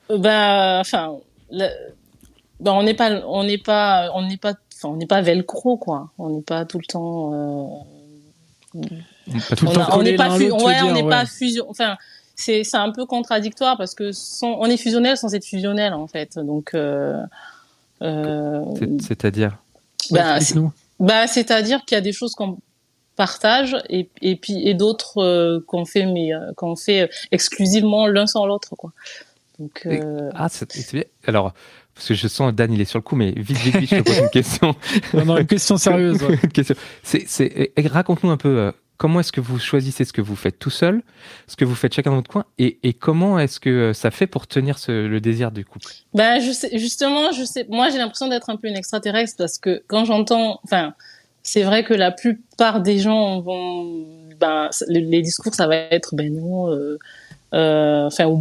Ben, 0.08 0.78
enfin, 0.80 1.14
le- 1.50 1.68
ben, 2.60 2.72
on 2.72 2.82
n'est 2.82 2.94
pas, 2.94 3.10
on 3.26 3.44
n'est 3.44 3.58
pas, 3.58 4.10
on 4.14 4.22
n'est 4.26 4.36
pas, 4.36 4.54
enfin, 4.74 4.88
on 4.90 4.96
n'est 4.96 5.06
pas 5.06 5.20
velcro, 5.22 5.76
quoi. 5.76 6.10
On 6.18 6.30
n'est 6.30 6.42
pas 6.42 6.64
tout 6.64 6.78
le 6.78 6.84
temps. 6.86 7.32
euh, 8.74 8.80
Pas 9.48 9.56
tout 9.56 9.66
on 9.66 10.00
a- 10.00 10.02
n'est 10.02 10.16
pas, 10.16 10.30
fu- 10.36 10.44
ouais, 10.44 10.52
on 10.52 10.84
dire, 10.84 10.92
n'est 10.94 11.02
ouais. 11.02 11.10
pas 11.10 11.26
fusion. 11.26 11.66
Enfin, 11.68 11.96
c'est, 12.34 12.64
c'est 12.64 12.76
un 12.76 12.92
peu 12.92 13.06
contradictoire 13.06 13.76
parce 13.76 13.94
que 13.94 14.12
sans- 14.12 14.58
on 14.60 14.66
est 14.66 14.76
fusionnel 14.76 15.16
sans 15.16 15.34
être 15.34 15.44
fusionnel, 15.44 15.94
en 15.94 16.06
fait. 16.06 16.38
Donc, 16.38 16.72
euh, 16.74 17.20
C'est-à-dire. 18.00 19.58
ben, 20.10 20.24
c'est- 20.24 20.36
Explique-nous. 20.36 20.72
bah, 21.00 21.26
c'est-à-dire 21.26 21.84
qu'il 21.84 21.96
y 21.96 21.98
a 21.98 22.02
des 22.02 22.12
choses 22.12 22.34
qu'on 22.34 22.58
partage 23.16 23.76
et, 23.88 24.10
et 24.20 24.36
puis 24.36 24.68
et 24.68 24.74
d'autres 24.74 25.22
euh, 25.22 25.60
qu'on 25.66 25.86
fait 25.86 26.04
mais 26.04 26.34
euh, 26.34 26.52
qu'on 26.54 26.76
fait 26.76 27.10
exclusivement 27.32 28.06
l'un 28.06 28.26
sans 28.26 28.44
l'autre 28.46 28.74
quoi. 28.76 28.92
Donc 29.58 29.82
euh, 29.86 30.30
Ah, 30.34 30.48
c'est 30.50 30.92
bien. 30.92 31.02
Alors, 31.26 31.54
parce 31.94 32.08
que 32.08 32.14
je 32.14 32.28
sens 32.28 32.52
Dan, 32.52 32.70
il 32.74 32.80
est 32.82 32.84
sur 32.84 32.98
le 32.98 33.02
coup, 33.02 33.16
mais 33.16 33.30
vite, 33.34 33.56
vite, 33.56 33.76
vite, 33.76 33.90
je 33.90 33.96
te 33.96 34.02
pose 34.02 34.18
une 34.18 34.28
question. 34.32 34.74
Non, 35.14 35.24
non, 35.24 35.36
une 35.38 35.46
question 35.46 35.78
sérieuse. 35.78 36.22
ouais. 36.24 36.38
Une 36.42 36.52
question. 36.52 36.74
C'est, 37.02 37.72
raconte-nous 37.86 38.28
un 38.30 38.36
peu 38.36 38.58
euh, 38.58 38.72
comment 38.96 39.20
est-ce 39.20 39.32
que 39.32 39.40
vous 39.40 39.58
choisissez 39.58 40.04
ce 40.04 40.12
que 40.12 40.20
vous 40.20 40.36
faites 40.36 40.58
tout 40.58 40.70
seul, 40.70 41.02
ce 41.46 41.56
que 41.56 41.64
vous 41.64 41.74
faites 41.74 41.94
chacun 41.94 42.10
dans 42.10 42.16
votre 42.16 42.30
coin, 42.30 42.44
et, 42.58 42.92
comment 42.94 43.38
est-ce 43.38 43.60
que 43.60 43.70
euh, 43.70 43.92
ça 43.92 44.10
fait 44.10 44.26
pour 44.26 44.46
tenir 44.46 44.76
le 44.88 45.18
désir 45.18 45.50
du 45.50 45.64
couple? 45.64 45.86
Ben, 46.14 46.40
justement, 46.40 47.32
je 47.32 47.44
sais, 47.44 47.66
moi, 47.68 47.90
j'ai 47.90 47.98
l'impression 47.98 48.28
d'être 48.28 48.50
un 48.50 48.56
peu 48.56 48.68
une 48.68 48.76
extraterrestre 48.76 49.34
parce 49.38 49.58
que 49.58 49.82
quand 49.86 50.04
j'entends, 50.04 50.60
enfin, 50.64 50.94
c'est 51.42 51.62
vrai 51.62 51.84
que 51.84 51.94
la 51.94 52.10
plupart 52.10 52.80
des 52.80 52.98
gens 52.98 53.40
vont, 53.40 54.04
ben, 54.40 54.70
les, 54.88 55.22
discours, 55.22 55.54
ça 55.54 55.66
va 55.66 55.76
être, 55.76 56.14
ben 56.14 56.34
non, 56.34 56.72
euh, 56.72 56.98
euh, 57.54 58.06
enfin, 58.06 58.24
au 58.26 58.36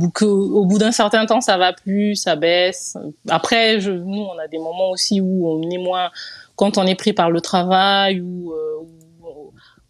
bout 0.65 0.77
d'un 0.77 0.91
certain 0.91 1.25
temps, 1.25 1.41
ça 1.41 1.57
va 1.57 1.73
plus, 1.73 2.15
ça 2.15 2.35
baisse. 2.35 2.97
Après, 3.29 3.79
je, 3.79 3.91
nous, 3.91 4.21
on 4.21 4.37
a 4.39 4.47
des 4.47 4.57
moments 4.57 4.89
aussi 4.89 5.21
où 5.21 5.47
on 5.47 5.69
est 5.69 5.77
moins, 5.77 6.09
quand 6.55 6.77
on 6.77 6.85
est 6.85 6.95
pris 6.95 7.13
par 7.13 7.29
le 7.29 7.41
travail 7.41 8.21
ou, 8.21 8.53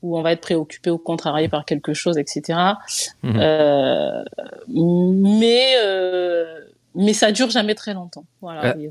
où 0.06 0.18
on 0.18 0.22
va 0.22 0.32
être 0.32 0.42
préoccupé 0.42 0.92
ou 0.92 0.98
contrarié 0.98 1.50
par 1.50 1.66
quelque 1.66 1.94
chose, 1.94 2.18
etc. 2.18 2.60
Mhm. 3.24 3.36
Euh, 3.38 4.24
mais 4.68 5.74
euh, 5.84 6.60
mais 6.94 7.14
ça 7.14 7.32
dure 7.32 7.50
jamais 7.50 7.74
très 7.74 7.94
longtemps. 7.94 8.26
Voilà. 8.42 8.76
Euh. 8.78 8.90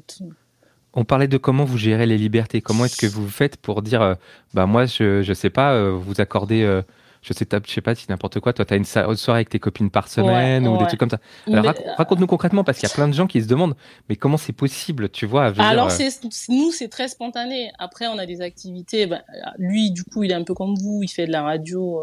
On 0.94 1.04
parlait 1.04 1.28
de 1.28 1.38
comment 1.38 1.64
vous 1.64 1.78
gérez 1.78 2.06
les 2.06 2.18
libertés. 2.18 2.60
Comment 2.60 2.84
est-ce 2.84 2.96
que 2.96 3.06
vous 3.06 3.28
faites 3.28 3.56
pour 3.56 3.82
dire, 3.82 4.02
euh, 4.02 4.14
bah 4.52 4.66
moi, 4.66 4.86
je, 4.86 5.22
je 5.22 5.32
sais 5.32 5.50
pas, 5.50 5.88
vous 5.90 6.20
accordez, 6.20 6.82
je 7.24 7.32
sais, 7.32 7.46
je 7.66 7.72
sais 7.72 7.80
pas 7.80 7.94
si 7.94 8.06
n'importe 8.10 8.38
quoi. 8.40 8.52
Toi, 8.52 8.64
tu 8.64 8.74
as 8.74 8.76
une 8.76 8.84
soirée 8.84 9.38
avec 9.38 9.48
tes 9.48 9.58
copines 9.58 9.90
par 9.90 10.08
semaine 10.08 10.68
Ouais, 10.68 10.74
ou 10.74 10.78
des 10.78 10.86
trucs 10.86 11.00
comme 11.00 11.10
ça. 11.10 11.18
Alors, 11.48 11.64
rac- 11.64 11.82
raconte-nous 11.96 12.26
concrètement 12.26 12.62
parce 12.64 12.78
qu'il 12.78 12.88
y 12.88 12.92
a 12.92 12.94
plein 12.94 13.08
de 13.08 13.14
gens 13.14 13.26
qui 13.26 13.42
se 13.42 13.48
demandent, 13.48 13.74
mais 14.08 14.16
comment 14.16 14.36
c'est 14.36 14.52
possible, 14.52 15.08
tu 15.08 15.24
vois 15.26 15.50
veux 15.50 15.62
Alors 15.62 15.86
euh, 15.86 15.90
c'est 15.90 16.10
nous 16.50 16.70
c'est 16.70 16.88
très 16.88 17.08
spontané. 17.08 17.72
Après 17.78 18.06
on 18.08 18.18
a 18.18 18.26
des 18.26 18.40
activités. 18.42 19.06
Ben, 19.06 19.22
lui 19.58 19.90
du 19.90 20.04
coup 20.04 20.22
il 20.22 20.30
est 20.30 20.34
un 20.34 20.44
peu 20.44 20.54
comme 20.54 20.74
vous. 20.76 21.00
Il 21.02 21.08
fait 21.08 21.26
de 21.26 21.32
la 21.32 21.42
radio 21.42 21.98
euh, 22.00 22.02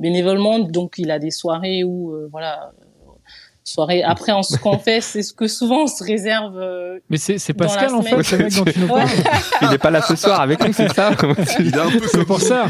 bénévolement. 0.00 0.58
Donc 0.58 0.94
il 0.98 1.10
a 1.10 1.18
des 1.18 1.30
soirées 1.30 1.84
où 1.84 2.12
euh, 2.12 2.28
voilà 2.30 2.72
soirée. 3.68 4.02
Après 4.02 4.32
on, 4.32 4.42
ce 4.42 4.56
qu'on 4.56 4.78
fait 4.78 5.00
c'est 5.00 5.22
ce 5.22 5.32
que 5.32 5.46
souvent 5.46 5.82
on 5.82 5.86
se 5.86 6.02
réserve. 6.02 6.58
euh, 6.58 6.98
Mais 7.10 7.16
c'est 7.18 7.38
c'est 7.38 7.52
Dans 7.56 7.64
la 7.64 7.70
Pascal, 7.70 7.94
en 7.94 8.02
fait, 8.02 8.32
le 8.32 8.44
mec 8.44 8.54
dont 8.56 8.64
tu 8.64 8.78
nous 8.80 8.88
parles. 8.88 9.08
il 9.62 9.68
n'est 9.70 9.78
pas 9.78 9.90
là 9.90 10.02
ce 10.02 10.16
soir 10.24 10.40
avec 10.40 10.60
nous, 10.64 10.72
c'est 10.72 10.92
ça 10.92 11.10
Il 11.60 11.68
est 11.74 11.78
un 11.78 11.90
peu 11.90 12.06
C'est 12.06 12.24
pour 12.24 12.40
ça. 12.40 12.66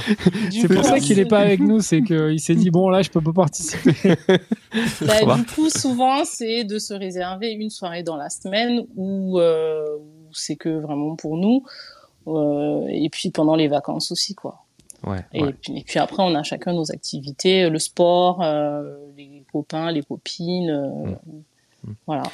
C'est 0.50 0.68
pour 0.68 0.84
ça 0.84 0.98
qu'il 1.00 1.18
est 1.18 1.24
pas 1.24 1.38
avec 1.40 1.60
nous. 1.60 1.80
C'est 1.80 2.02
qu'il 2.02 2.40
s'est 2.40 2.54
dit, 2.54 2.70
bon, 2.70 2.88
là, 2.90 3.02
je 3.02 3.10
peux 3.10 3.20
pas 3.20 3.32
participer. 3.32 3.94
Bah, 5.00 5.34
du 5.36 5.44
coup, 5.46 5.70
souvent, 5.70 6.24
c'est 6.24 6.64
de 6.64 6.78
se 6.78 6.92
réserver 6.92 7.52
une 7.52 7.70
soirée 7.70 8.02
dans 8.02 8.16
la 8.16 8.28
semaine 8.28 8.84
où, 8.96 9.38
euh, 9.40 9.82
où 9.96 10.28
c'est 10.32 10.56
que 10.56 10.68
vraiment 10.68 11.16
pour 11.16 11.36
nous. 11.38 11.64
Euh, 12.26 12.84
et 12.90 13.08
puis 13.08 13.30
pendant 13.30 13.56
les 13.56 13.68
vacances 13.68 14.12
aussi, 14.12 14.34
quoi. 14.34 14.64
Ouais, 15.04 15.24
Et, 15.32 15.42
ouais. 15.44 15.52
puis, 15.52 15.78
et 15.78 15.84
puis 15.84 15.98
après, 15.98 16.22
on 16.22 16.34
a 16.34 16.42
chacun 16.42 16.72
nos 16.72 16.90
activités, 16.90 17.70
le 17.70 17.78
sport, 17.78 18.42
euh, 18.42 18.96
les 19.16 19.44
copains, 19.52 19.90
les 19.92 20.02
copines. 20.02 20.70
euh, 20.70 21.14
Mm. 21.84 21.92
Voilà. 22.08 22.24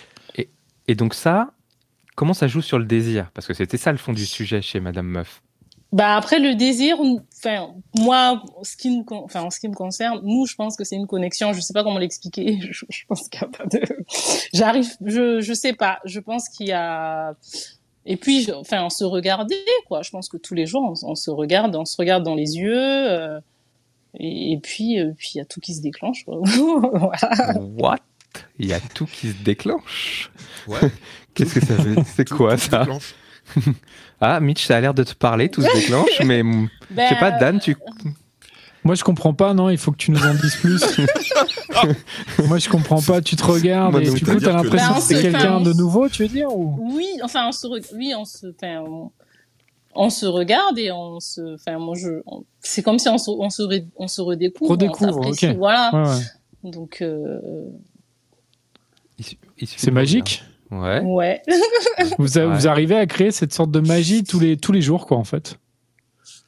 Et 0.89 0.95
donc 0.95 1.13
ça, 1.13 1.53
comment 2.17 2.33
ça 2.33 2.47
joue 2.47 2.63
sur 2.63 2.79
le 2.79 2.87
désir? 2.87 3.31
Parce 3.35 3.47
que 3.47 3.53
c'était 3.53 3.77
ça 3.77 3.93
le 3.93 3.99
fond 3.99 4.15
du 4.15 4.25
sujet 4.25 4.63
chez 4.63 4.81
Madame 4.81 5.07
Meuf. 5.07 5.43
Bah 5.93 6.17
après 6.17 6.41
le 6.41 6.55
désir, 6.55 6.97
enfin 7.39 7.75
moi, 7.99 8.43
ce 8.63 8.77
qui 8.77 8.91
me, 8.91 9.05
con- 9.05 9.23
enfin 9.25 9.43
en 9.43 9.51
ce 9.51 9.61
qui 9.61 9.69
me 9.69 9.75
concerne, 9.75 10.21
nous 10.25 10.47
je 10.47 10.55
pense 10.57 10.77
que 10.77 10.83
c'est 10.85 10.97
une 10.97 11.07
connexion. 11.07 11.53
Je 11.53 11.61
sais 11.61 11.73
pas 11.75 11.85
comment 11.85 11.99
l'expliquer. 11.99 12.59
Je, 12.73 12.85
je 12.89 13.05
pense 13.07 13.29
qu'il 13.29 13.41
y 13.43 13.45
a 13.45 13.49
pas 13.49 13.67
de. 13.67 13.81
J'arrive, 14.55 14.89
je 15.05 15.41
je 15.43 15.53
sais 15.53 15.75
pas. 15.75 16.01
Je 16.07 16.21
pense 16.21 16.49
qu'il 16.49 16.69
y 16.69 16.73
a. 16.73 17.37
Et 18.07 18.17
puis, 18.17 18.43
je- 18.43 18.53
enfin, 18.53 18.83
on 18.85 18.91
se 18.91 19.05
regardait 19.05 19.55
quoi. 19.89 20.03
Je 20.03 20.11
pense 20.11 20.29
que 20.29 20.37
tous 20.37 20.55
les 20.55 20.67
jours 20.67 20.83
on, 20.83 21.11
on 21.11 21.15
se 21.15 21.31
regarde, 21.31 21.75
on 21.77 21.85
se 21.85 21.97
regarde 21.97 22.23
dans 22.23 22.35
les 22.35 22.57
yeux. 22.57 22.75
euh, 22.77 23.41
et, 24.19 24.53
et 24.53 24.59
puis, 24.59 25.01
euh, 25.01 25.13
puis 25.17 25.33
il 25.35 25.39
y 25.39 25.41
a 25.41 25.45
tout 25.45 25.61
qui 25.61 25.75
se 25.75 25.81
déclenche. 25.83 26.25
quoi. 26.25 26.39
Voilà. 26.45 27.55
What? 27.79 27.99
Il 28.59 28.67
y 28.67 28.73
a 28.75 28.81
tout 28.81 29.07
qui 29.07 29.29
se 29.31 29.43
déclenche? 29.43 30.31
Ouais. 30.67 30.79
Qu'est-ce 31.35 31.55
que 31.59 31.65
ça 31.65 31.75
veut 31.75 31.97
C'est 32.15 32.29
quoi 32.29 32.57
tout 32.57 32.63
ça? 32.71 32.87
Ah, 34.21 34.41
Mitch, 34.41 34.65
ça 34.65 34.77
a 34.77 34.81
l'air 34.81 34.95
de 34.95 35.03
te 35.05 35.13
parler, 35.15 35.51
tout 35.51 35.61
se 35.61 35.73
déclenche, 35.75 36.21
mais 36.25 36.43
je 36.43 36.97
sais 36.97 37.17
pas, 37.21 37.31
Ben, 37.33 37.39
Dan, 37.39 37.61
tu. 37.61 37.77
Moi, 38.85 38.95
je 38.95 39.05
comprends 39.05 39.35
pas, 39.35 39.53
non, 39.55 39.69
il 39.71 39.77
faut 39.79 39.93
que 39.93 39.97
tu 39.99 40.11
nous 40.13 40.25
en 40.25 40.33
dises 40.35 40.57
plus. 40.57 40.83
Moi, 42.47 42.59
je 42.59 42.69
comprends 42.69 43.01
pas, 43.03 43.21
tu 43.21 43.37
te 43.37 43.45
regardes 43.45 43.93
Moi 43.93 44.03
et 44.03 44.05
du 44.11 44.25
coup, 44.25 44.39
t'as 44.41 44.53
l'impression 44.53 44.91
là- 44.91 44.97
que 44.97 45.03
c'est 45.03 45.21
quelqu'un 45.23 45.61
de 45.61 45.73
nouveau, 45.73 46.09
tu 46.09 46.23
veux 46.23 46.29
dire 46.29 46.49
ou... 46.57 46.79
Oui, 46.97 47.09
enfin, 47.23 47.49
on 47.49 47.53
se, 47.53 47.67
re- 47.67 47.95
oui, 47.97 48.13
on 48.17 48.25
se, 48.25 48.47
enfin, 48.49 48.81
on, 48.87 49.11
on 49.95 50.11
se 50.11 50.27
regarde 50.27 50.79
et 50.79 50.91
on 50.93 51.21
se, 51.21 51.55
enfin, 51.55 51.79
moi, 51.79 51.95
je, 51.97 52.21
on- 52.27 52.45
c'est 52.61 52.83
comme 52.83 52.99
si 52.99 53.09
on 53.09 53.19
se, 53.19 53.31
on 53.31 53.51
se, 53.51 53.63
re- 53.63 53.87
on 53.97 54.09
se 54.09 54.21
redécouvre, 54.21 54.71
Redécouvre, 54.73 55.19
on 55.19 55.55
voilà. 55.55 55.91
Ouais, 55.95 56.09
ouais. 56.09 56.71
Donc, 56.71 56.99
euh, 57.03 57.39
C'est 59.77 59.91
magique. 59.91 60.43
Ouais. 60.71 61.01
ouais. 61.03 61.43
Vous, 62.19 62.39
a- 62.39 62.47
Ouais. 62.47 62.55
vous 62.59 62.67
arrivez 62.69 62.97
à 62.97 63.07
créer 63.07 63.31
cette 63.31 63.53
sorte 63.53 63.71
de 63.71 63.81
magie 63.81 64.25
tous 64.25 64.41
les, 64.41 64.57
tous 64.57 64.73
les 64.73 64.81
jours, 64.83 65.07
quoi, 65.07 65.17
en 65.17 65.25
fait. 65.25 65.59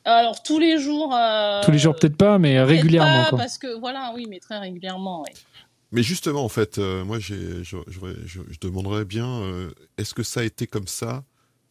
Alors, 0.07 0.43
tous 0.43 0.59
les 0.59 0.79
jours, 0.79 1.15
euh, 1.15 1.61
Tous 1.65 1.71
les 1.73 1.79
jours, 1.79 1.95
peut-être 1.97 2.17
pas, 2.17 2.39
mais 2.39 2.63
régulièrement, 2.63 3.25
pas, 3.25 3.31
quoi. 3.31 3.39
Parce 3.39 3.59
que, 3.59 3.79
voilà, 3.79 4.13
oui, 4.15 4.27
mais 4.29 4.39
très 4.39 4.59
régulièrement, 4.59 5.23
ouais. 5.23 5.33
Mais 5.93 6.03
justement, 6.03 6.45
en 6.45 6.49
fait, 6.49 6.79
euh, 6.79 7.05
moi, 7.05 7.19
je, 7.19 7.63
je, 7.63 7.77
je 8.27 8.59
demanderais 8.61 9.05
bien, 9.05 9.27
euh, 9.43 9.71
est-ce 9.99 10.15
que 10.15 10.23
ça 10.23 10.41
a 10.41 10.43
été 10.45 10.67
comme 10.67 10.87
ça 10.87 11.25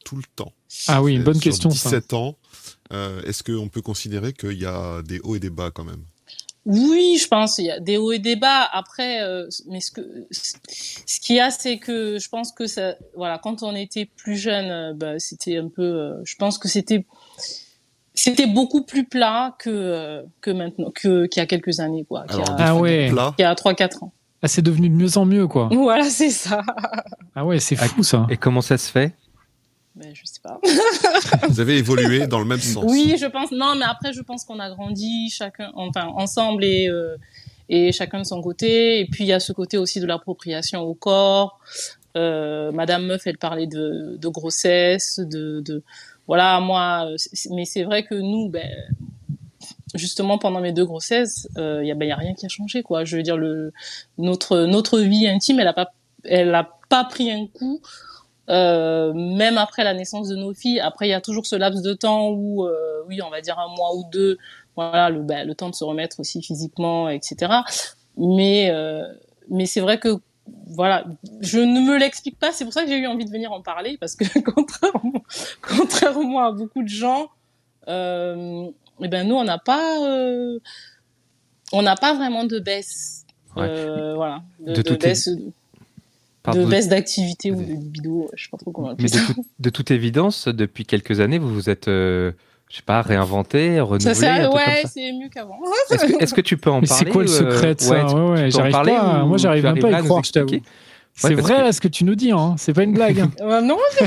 tout 0.04 0.18
le 0.18 0.24
temps? 0.36 0.51
Ah 0.88 1.01
oui, 1.01 1.15
une 1.15 1.22
Euh, 1.22 1.25
bonne 1.25 1.34
sur 1.36 1.44
question, 1.51 1.70
ça. 1.70 1.89
17 1.89 2.13
ans, 2.13 2.38
euh, 2.94 3.22
est-ce 3.24 3.42
qu'on 3.44 3.70
peut 3.70 3.82
considérer 3.82 4.34
qu'il 4.34 4.60
y 4.60 4.65
a 4.65 5.01
des 5.01 5.20
hauts 5.24 5.36
et 5.36 5.39
des 5.39 5.50
bas 5.50 5.72
quand 5.72 5.84
même? 5.86 6.04
Oui, 6.65 7.18
je 7.22 7.27
pense 7.27 7.60
il 7.60 7.65
y 7.65 7.72
a 7.72 7.80
des 7.80 7.98
hauts 7.98 8.12
et 8.12 8.18
des 8.20 8.36
bas. 8.36 8.63
Après, 8.72 9.22
euh, 9.22 9.48
mais 9.68 9.80
ce 9.82 9.92
que 9.92 10.01
ce 10.32 11.20
qu'il 11.20 11.36
y 11.36 11.39
a, 11.39 11.51
c'est 11.51 11.77
que 11.77 12.18
je 12.18 12.27
pense 12.27 12.51
que 12.51 12.65
ça, 12.68 12.96
voilà, 13.15 13.38
quand 13.38 13.62
on 13.63 13.75
était 13.75 14.06
plus 14.06 14.36
jeune, 14.36 14.94
bah, 14.98 15.20
c'était 15.20 15.58
un 15.58 15.70
peu. 15.70 15.84
euh, 15.84 16.22
je 16.25 16.36
pense 16.38 16.58
que 16.58 16.68
c'était 16.68 17.06
c'était 18.15 18.48
beaucoup 18.48 18.84
plus 18.84 19.05
plat 19.05 19.55
que 19.60 19.69
euh, 19.69 20.24
que 20.41 20.51
maintenant, 20.51 20.91
que 20.91 21.25
qu'il 21.27 21.41
y 21.41 21.43
a 21.43 21.45
quelques 21.45 21.79
années, 21.79 22.05
quoi. 22.07 22.25
Qu'il 22.25 22.39
y 22.39 22.41
Alors, 22.41 22.60
a, 22.60 22.63
Ah 22.67 22.75
ouais. 22.75 23.10
Plat, 23.10 23.34
qu'il 23.36 23.43
y 23.43 23.45
a 23.45 23.53
3-4 23.53 24.03
ans. 24.03 24.13
Ah, 24.41 24.48
c'est 24.48 24.62
devenu 24.62 24.89
de 24.89 24.95
mieux 24.95 25.17
en 25.17 25.25
mieux, 25.25 25.48
quoi. 25.48 25.69
Voilà, 25.74 26.10
c'est 26.10 26.29
ça. 26.29 26.62
Ah 27.36 27.45
ouais, 27.45 27.60
c'est 27.60 27.75
fou, 27.75 28.03
ça. 28.03 28.27
Et 28.29 28.38
comment 28.38 28.62
ça 28.62 28.77
se 28.77 28.91
fait? 28.91 29.13
Mais 29.95 30.13
je 30.13 30.22
sais 30.25 30.41
pas. 30.43 30.60
vous 31.48 31.60
avez 31.60 31.77
évolué 31.77 32.27
dans 32.27 32.39
le 32.39 32.45
même 32.45 32.60
sens. 32.60 32.84
Oui, 32.88 33.15
je 33.17 33.25
pense. 33.27 33.51
Non, 33.51 33.75
mais 33.75 33.86
après, 33.86 34.12
je 34.12 34.22
pense 34.22 34.43
qu'on 34.43 34.60
a 34.60 34.69
grandi 34.69 35.29
chacun, 35.29 35.72
enfin, 35.75 36.07
ensemble 36.15 36.65
et 36.65 36.89
euh, 36.89 37.15
et 37.69 37.91
chacun 37.91 38.19
de 38.19 38.25
son 38.25 38.41
côté. 38.41 39.00
Et 39.00 39.05
puis 39.05 39.24
il 39.24 39.27
y 39.27 39.34
a 39.34 39.39
ce 39.39 39.53
côté 39.53 39.77
aussi 39.77 40.00
de 40.00 40.05
l'appropriation 40.05 40.81
au 40.81 40.93
corps. 40.93 41.60
Euh, 42.15 42.72
Madame 42.72 43.05
Meuf, 43.07 43.27
elle 43.27 43.38
parlait 43.38 43.67
de, 43.67 44.17
de 44.17 44.27
grossesse, 44.29 45.19
de, 45.19 45.60
de 45.62 45.84
voilà, 46.27 46.60
moi. 46.60 47.08
euh, 47.08 47.15
Mais 47.51 47.65
c'est 47.65 47.84
vrai 47.84 48.03
que 48.03 48.15
nous, 48.15 48.50
ben, 48.50 48.70
justement 49.94 50.38
pendant 50.38 50.62
mes 50.62 50.72
deux 50.74 50.86
grossesses, 50.86 51.48
il 51.58 51.86
y 51.86 51.91
a 51.91 51.96
ben 51.96 52.08
y 52.08 52.12
a 52.12 52.15
rien 52.17 52.34
qui 52.34 52.46
a 52.46 52.50
changé 52.50 52.84
quoi. 52.84 53.05
Je 53.05 53.17
veux 53.17 53.24
dire 53.24 53.38
le 53.38 53.74
notre 54.17 54.62
notre 54.65 55.00
vie 55.00 55.27
intime, 55.27 55.60
elle 55.60 55.67
a 55.67 55.74
pas 55.74 55.94
elle 56.24 56.53
a 56.53 56.70
pas 56.89 57.05
pris 57.05 57.32
un 57.32 57.48
coup. 57.48 57.82
Euh, 58.50 59.12
même 59.13 59.58
après 59.58 59.84
la 59.84 59.94
naissance 59.94 60.27
de 60.27 60.36
nos 60.36 60.53
filles, 60.53 60.79
après 60.79 61.08
il 61.08 61.12
y 61.12 61.13
a 61.13 61.22
toujours 61.22 61.46
ce 61.48 61.55
laps 61.55 61.82
de 61.82 61.94
temps 61.94 62.29
où, 62.29 62.65
euh, 62.65 63.03
oui, 63.08 63.20
on 63.24 63.29
va 63.32 63.41
dire 63.41 63.58
un 63.58 63.67
mois 63.75 63.96
ou 63.96 64.03
deux, 64.12 64.38
voilà, 64.75 65.10
le, 65.10 65.22
ben, 65.24 65.48
le 65.48 65.55
temps 65.55 65.70
de 65.70 65.75
se 65.75 65.84
remettre 65.84 66.20
aussi 66.20 66.44
physiquement, 66.44 67.10
etc. 67.10 67.51
Mais, 68.17 68.70
euh, 68.70 69.03
mais 69.50 69.65
c'est 69.65 69.82
vrai 69.82 70.00
que, 70.00 70.20
voilà, 70.68 71.06
je 71.42 71.60
ne 71.60 71.82
me 71.82 71.98
l'explique 71.98 72.38
pas. 72.38 72.52
C'est 72.52 72.64
pour 72.66 72.74
ça 72.74 72.84
que 72.84 72.90
j'ai 72.90 72.98
eu 73.00 73.08
envie 73.08 73.25
de 73.25 73.32
venir 73.32 73.52
en 73.52 73.62
parler 73.62 73.98
parce 74.00 74.16
que 74.16 74.25
contrairement, 74.52 75.24
contrairement 75.62 76.40
à 76.46 76.52
beaucoup 76.52 76.84
de 76.84 76.88
gens, 76.90 77.30
euh, 77.88 78.68
eh 79.02 79.08
ben 79.08 79.28
nous 79.28 79.36
on 79.36 79.44
n'a 79.44 79.58
pas, 79.58 80.04
euh, 80.08 80.60
on 81.72 81.82
n'a 81.82 81.96
pas 81.96 82.14
vraiment 82.14 82.44
de 82.44 82.60
baisse, 82.60 83.25
Ouais. 83.56 83.68
euh, 83.70 84.16
voilà, 84.16 84.44
de, 84.60 84.96
baisse, 84.98 85.30
de 85.30 86.66
baisse 86.66 86.90
d'activité 86.90 87.52
ou 87.52 87.56
de 87.56 87.64
libido, 87.64 88.30
je 88.36 88.44
sais 88.44 88.50
pas 88.52 88.58
trop 88.58 88.72
comment 88.72 88.90
Mais 89.00 89.06
de, 89.06 89.08
ça. 89.08 89.20
tout- 89.34 89.46
de 89.60 89.70
toute 89.70 89.92
évidence, 89.92 90.48
depuis 90.50 90.86
quelques 90.86 91.22
années, 91.22 91.38
vous 91.40 91.54
vous 91.54 91.70
êtes, 91.70 91.88
je 92.69 92.77
sais 92.77 92.81
pas, 92.84 93.01
réinventé, 93.01 93.79
renouvelé, 93.79 94.13
Ça, 94.15 94.50
ouais, 94.51 94.84
c'est 94.86 95.12
mieux 95.13 95.29
qu'avant. 95.29 95.60
Est-ce 96.19 96.34
que, 96.34 96.41
tu 96.41 96.57
peux 96.57 96.69
en 96.72 96.81
Mais 96.81 96.88
parler 96.88 97.05
c'est 97.05 97.12
quoi 97.12 97.24
le 97.24 97.29
euh, 97.29 97.51
secret 97.51 97.75
de 97.75 97.81
ça 97.81 97.93
ouais, 98.05 98.05
tu- 98.10 98.15
Ouais, 98.15 98.51
j'arrive 98.51 98.74
pas. 98.74 99.24
ou 99.24 99.27
Moi, 99.27 99.38
j'arrive 99.38 99.63
même 99.63 99.79
pas 99.79 99.95
à 99.95 100.01
y 100.01 100.03
croire, 100.03 100.24
je 100.24 100.31
t'avoue. 100.31 100.50
C'est 101.17 101.29
Ouais, 101.29 101.36
vrai, 101.36 101.63
que- 101.67 101.72
ce 101.72 101.79
que 101.81 101.88
tu 101.88 102.03
nous 102.03 102.15
dis, 102.15 102.31
hein. 102.31 102.55
C'est 102.57 102.74
pas 102.74 102.84
une 102.84 102.93
blague. 102.93 103.19
hein. 103.22 103.31
Euh, 103.41 103.62
non, 103.62 103.77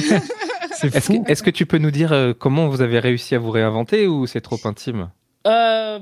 C'est 0.72 0.94
Est-ce 0.94 1.00
fou. 1.06 1.22
que, 1.24 1.30
est-ce 1.32 1.42
que 1.42 1.50
tu 1.50 1.64
peux 1.66 1.78
nous 1.78 1.90
dire 1.90 2.12
euh, 2.12 2.34
comment 2.38 2.68
vous 2.68 2.82
avez 2.82 2.98
réussi 2.98 3.34
à 3.34 3.38
vous 3.38 3.50
réinventer 3.50 4.06
ou 4.06 4.26
c'est 4.26 4.40
trop 4.42 4.58
intime? 4.64 5.08
Euh, 5.46 5.98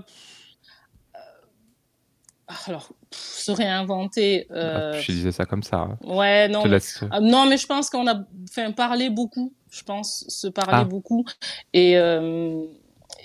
alors, 2.66 2.90
se 3.16 3.50
réinventer. 3.50 4.46
Euh... 4.50 4.92
Je 5.00 5.12
disais 5.12 5.32
ça 5.32 5.44
comme 5.46 5.62
ça. 5.62 5.76
hein. 5.78 5.98
Ouais, 6.04 6.48
non. 6.48 6.64
Mais- 6.66 6.78
Ah, 7.10 7.20
Non, 7.20 7.46
mais 7.46 7.56
je 7.56 7.66
pense 7.66 7.90
qu'on 7.90 8.06
a 8.06 8.20
enfin, 8.48 8.72
parlé 8.72 9.10
beaucoup. 9.10 9.52
Je 9.70 9.82
pense 9.82 10.24
se 10.28 10.46
parler 10.48 10.78
Ah. 10.80 10.84
beaucoup. 10.84 11.24
Et, 11.72 11.96
euh, 11.98 12.64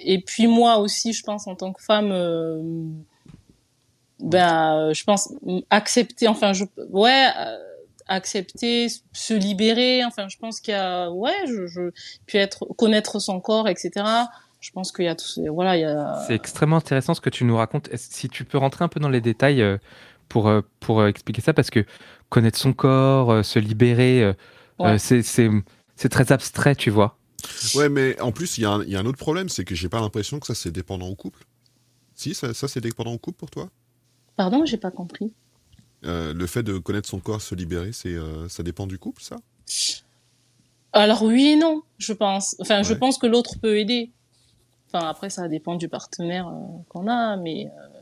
et 0.03 0.19
puis 0.21 0.47
moi 0.47 0.77
aussi, 0.77 1.13
je 1.13 1.23
pense 1.23 1.47
en 1.47 1.55
tant 1.55 1.71
que 1.73 1.83
femme, 1.83 2.11
euh, 2.11 2.61
ben, 4.19 4.91
je 4.93 5.03
pense 5.03 5.33
accepter, 5.69 6.27
enfin, 6.27 6.53
je, 6.53 6.65
ouais, 6.91 7.27
accepter, 8.07 8.87
se 9.13 9.33
libérer. 9.33 10.03
Enfin, 10.05 10.27
je 10.27 10.37
pense 10.37 10.59
qu'il 10.59 10.73
y 10.73 10.77
a, 10.77 11.09
ouais, 11.11 11.33
je, 11.47 11.65
je, 11.67 11.91
puis 12.25 12.37
être, 12.37 12.65
connaître 12.77 13.19
son 13.19 13.39
corps, 13.39 13.67
etc. 13.67 14.05
Je 14.61 14.71
pense 14.71 14.91
qu'il 14.91 15.05
y 15.05 15.07
a 15.09 15.15
tout, 15.15 15.25
ce- 15.25 15.49
voilà, 15.49 15.75
il 15.75 15.81
y 15.81 15.83
a. 15.83 16.23
C'est 16.27 16.35
extrêmement 16.35 16.77
intéressant 16.77 17.13
ce 17.13 17.19
que 17.21 17.29
tu 17.29 17.43
nous 17.43 17.57
racontes. 17.57 17.89
Si 17.95 18.29
tu 18.29 18.45
peux 18.45 18.57
rentrer 18.57 18.85
un 18.85 18.87
peu 18.87 18.99
dans 18.99 19.09
les 19.09 19.19
détails 19.21 19.61
euh, 19.61 19.77
pour, 20.29 20.47
euh, 20.47 20.61
pour 20.79 21.01
euh, 21.01 21.07
expliquer 21.07 21.41
ça, 21.41 21.53
parce 21.53 21.69
que 21.69 21.83
connaître 22.29 22.57
son 22.59 22.71
corps, 22.73 23.43
se 23.43 23.59
libérer, 23.59 24.33
Ouais. 24.79 24.97
c'est- 24.99 25.23
c'est 25.23 25.49
c'est 25.95 26.09
très 26.09 26.31
abstrait, 26.31 26.75
tu 26.75 26.89
vois. 26.89 27.17
Ouais, 27.75 27.89
mais 27.89 28.19
en 28.21 28.31
plus, 28.31 28.57
il 28.57 28.61
y, 28.61 28.65
a 28.65 28.71
un- 28.71 28.83
il 28.83 28.89
y 28.89 28.95
a 28.95 28.99
un 28.99 29.05
autre 29.05 29.17
problème, 29.17 29.49
c'est 29.49 29.65
que 29.65 29.75
j'ai 29.75 29.89
pas 29.89 29.99
l'impression 29.99 30.39
que 30.39 30.47
ça 30.47 30.55
c'est 30.55 30.71
dépendant 30.71 31.07
au 31.07 31.15
couple. 31.15 31.43
Si, 32.15 32.33
ça, 32.33 32.53
ça, 32.53 32.67
c'est 32.67 32.81
dépendant 32.81 33.13
au 33.13 33.17
couple 33.17 33.37
pour 33.37 33.49
toi? 33.51 33.69
Pardon, 34.35 34.65
j'ai 34.65 34.77
pas 34.77 34.91
compris. 34.91 35.33
Euh, 36.05 36.33
Le 36.33 36.47
fait 36.47 36.63
de 36.63 36.77
connaître 36.77 37.09
son 37.09 37.19
corps, 37.19 37.41
se 37.41 37.53
libérer, 37.55 37.91
c'est 37.93 38.13
euh, 38.15 38.47
ça 38.49 38.63
dépend 38.63 38.87
du 38.87 38.97
couple, 38.97 39.21
ça? 39.21 39.37
Alors 40.93 41.23
oui 41.23 41.49
et 41.51 41.55
non, 41.55 41.83
je 41.99 42.13
pense. 42.13 42.55
Enfin, 42.59 42.83
je 42.83 42.93
pense 42.93 43.17
que 43.17 43.27
l'autre 43.27 43.55
peut 43.61 43.77
aider. 43.77 44.11
Enfin, 44.93 45.07
après, 45.07 45.29
ça 45.29 45.47
dépend 45.47 45.75
du 45.75 45.87
partenaire 45.87 46.47
euh, 46.47 46.51
qu'on 46.89 47.07
a, 47.07 47.37
mais 47.37 47.67
euh, 47.67 47.97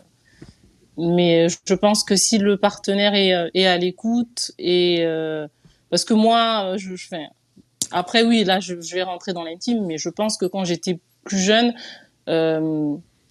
mais 0.97 1.47
je 1.49 1.73
pense 1.75 2.03
que 2.03 2.15
si 2.15 2.39
le 2.39 2.57
partenaire 2.57 3.13
est, 3.13 3.33
euh, 3.33 3.49
est 3.53 3.67
à 3.67 3.77
l'écoute 3.77 4.51
et 4.57 4.97
euh, 5.01 5.47
parce 5.91 6.03
que 6.03 6.13
moi, 6.13 6.75
je, 6.77 6.95
je 6.95 7.07
fais. 7.07 7.27
Après, 7.91 8.23
oui, 8.23 8.43
là, 8.43 8.59
je, 8.59 8.81
je 8.81 8.95
vais 8.95 9.03
rentrer 9.03 9.33
dans 9.33 9.43
l'intime, 9.43 9.85
mais 9.85 9.97
je 9.97 10.09
pense 10.09 10.37
que 10.37 10.45
quand 10.45 10.63
j'étais 10.63 10.99
plus 11.23 11.37
jeune, 11.37 11.73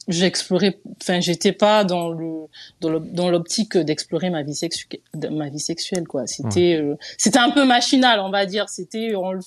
j'explorais. 0.08 0.80
Enfin, 1.00 1.20
j'étais 1.20 1.52
pas 1.52 1.84
dans 1.84 2.10
le 2.10 2.46
dans 2.80 3.30
l'optique 3.30 3.76
d'explorer 3.76 4.30
ma 4.30 4.42
vie 4.42 4.54
sexuelle, 4.54 5.00
ma 5.30 5.48
vie 5.48 5.60
sexuelle, 5.60 6.06
quoi. 6.08 6.26
C'était 6.26 6.82
c'était 7.16 7.38
un 7.38 7.50
peu 7.50 7.64
machinal, 7.64 8.20
on 8.20 8.30
va 8.30 8.46
dire. 8.46 8.68
C'était, 8.68 9.14
on 9.14 9.32
le 9.32 9.40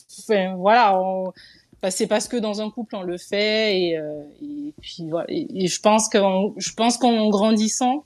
voilà, 0.55 0.99
on, 1.01 1.33
bah, 1.81 1.91
c'est 1.91 2.07
parce 2.07 2.27
que 2.27 2.37
dans 2.37 2.61
un 2.61 2.69
couple 2.69 2.95
on 2.95 3.01
le 3.01 3.17
fait 3.17 3.79
et, 3.79 3.97
euh, 3.97 4.23
et 4.41 4.73
puis 4.81 5.09
voilà. 5.09 5.25
Et, 5.29 5.63
et 5.63 5.67
je 5.67 5.79
pense 5.79 6.09
qu'en, 6.09 6.53
je 6.57 6.73
pense 6.73 6.97
qu'en 6.97 7.29
grandissant 7.29 8.03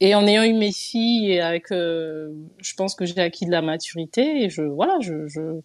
et 0.00 0.14
en 0.14 0.26
ayant 0.26 0.44
eu 0.44 0.54
mes 0.54 0.72
filles 0.72 1.32
et 1.32 1.40
avec, 1.40 1.70
euh, 1.72 2.32
je 2.58 2.74
pense 2.74 2.94
que 2.94 3.04
j'ai 3.04 3.18
acquis 3.18 3.44
de 3.44 3.50
la 3.50 3.62
maturité 3.62 4.44
et 4.44 4.50
je, 4.50 4.62
voilà, 4.62 4.98
je, 5.00 5.28
je, 5.28 5.60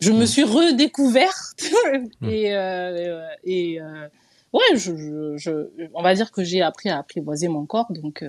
je 0.00 0.12
me 0.12 0.24
suis 0.24 0.44
redécouverte 0.44 1.70
et 2.26 2.54
euh, 2.54 3.26
et 3.44 3.80
euh, 3.80 4.08
ouais, 4.54 4.76
je, 4.76 4.96
je, 4.96 5.36
je, 5.36 5.88
on 5.94 6.02
va 6.02 6.14
dire 6.14 6.32
que 6.32 6.42
j'ai 6.42 6.62
appris 6.62 6.88
à 6.88 6.98
apprivoiser 6.98 7.48
mon 7.48 7.66
corps, 7.66 7.92
donc. 7.92 8.24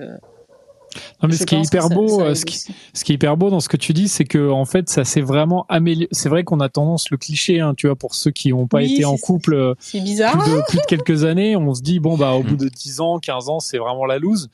Euh, 0.96 1.00
Non, 1.22 1.28
mais 1.28 1.34
je 1.34 1.38
ce 1.40 1.46
qui 1.46 1.54
est 1.54 1.62
hyper 1.62 1.84
ça- 1.84 1.94
beau, 1.94 2.08
ça 2.18 2.24
euh, 2.24 2.34
ce 2.34 2.44
qui, 2.44 2.58
ce 2.92 3.04
qui 3.04 3.12
est 3.12 3.14
hyper 3.16 3.36
beau 3.36 3.50
dans 3.50 3.60
ce 3.60 3.68
que 3.68 3.76
tu 3.76 3.92
dis, 3.92 4.08
c'est 4.08 4.24
que 4.24 4.50
en 4.50 4.64
fait, 4.64 4.88
ça 4.88 5.04
s'est 5.04 5.20
vraiment 5.20 5.66
amélioré. 5.68 6.08
C'est 6.12 6.28
vrai 6.28 6.44
qu'on 6.44 6.60
a 6.60 6.68
tendance 6.68 7.10
le 7.10 7.16
cliché, 7.16 7.60
hein, 7.60 7.74
tu 7.76 7.86
vois, 7.86 7.96
pour 7.96 8.14
ceux 8.14 8.30
qui 8.30 8.50
n'ont 8.50 8.66
pas 8.66 8.78
Oui, 8.78 8.94
été 8.94 9.04
en 9.04 9.16
couple 9.16 9.54
euh, 9.54 9.74
C'est 9.78 10.00
bizarre. 10.00 10.38
plus 10.38 10.52
de, 10.52 10.62
plus 10.68 10.78
de 10.78 10.84
quelques 10.86 11.24
années, 11.24 11.56
on 11.56 11.74
se 11.74 11.82
dit 11.82 12.00
bon 12.00 12.16
bah 12.16 12.32
au 12.32 12.42
bout 12.42 12.56
de 12.56 12.68
10 12.68 13.00
ans, 13.00 13.18
15 13.18 13.48
ans, 13.48 13.60
c'est 13.60 13.78
vraiment 13.78 14.04
la 14.06 14.18
loose. 14.18 14.48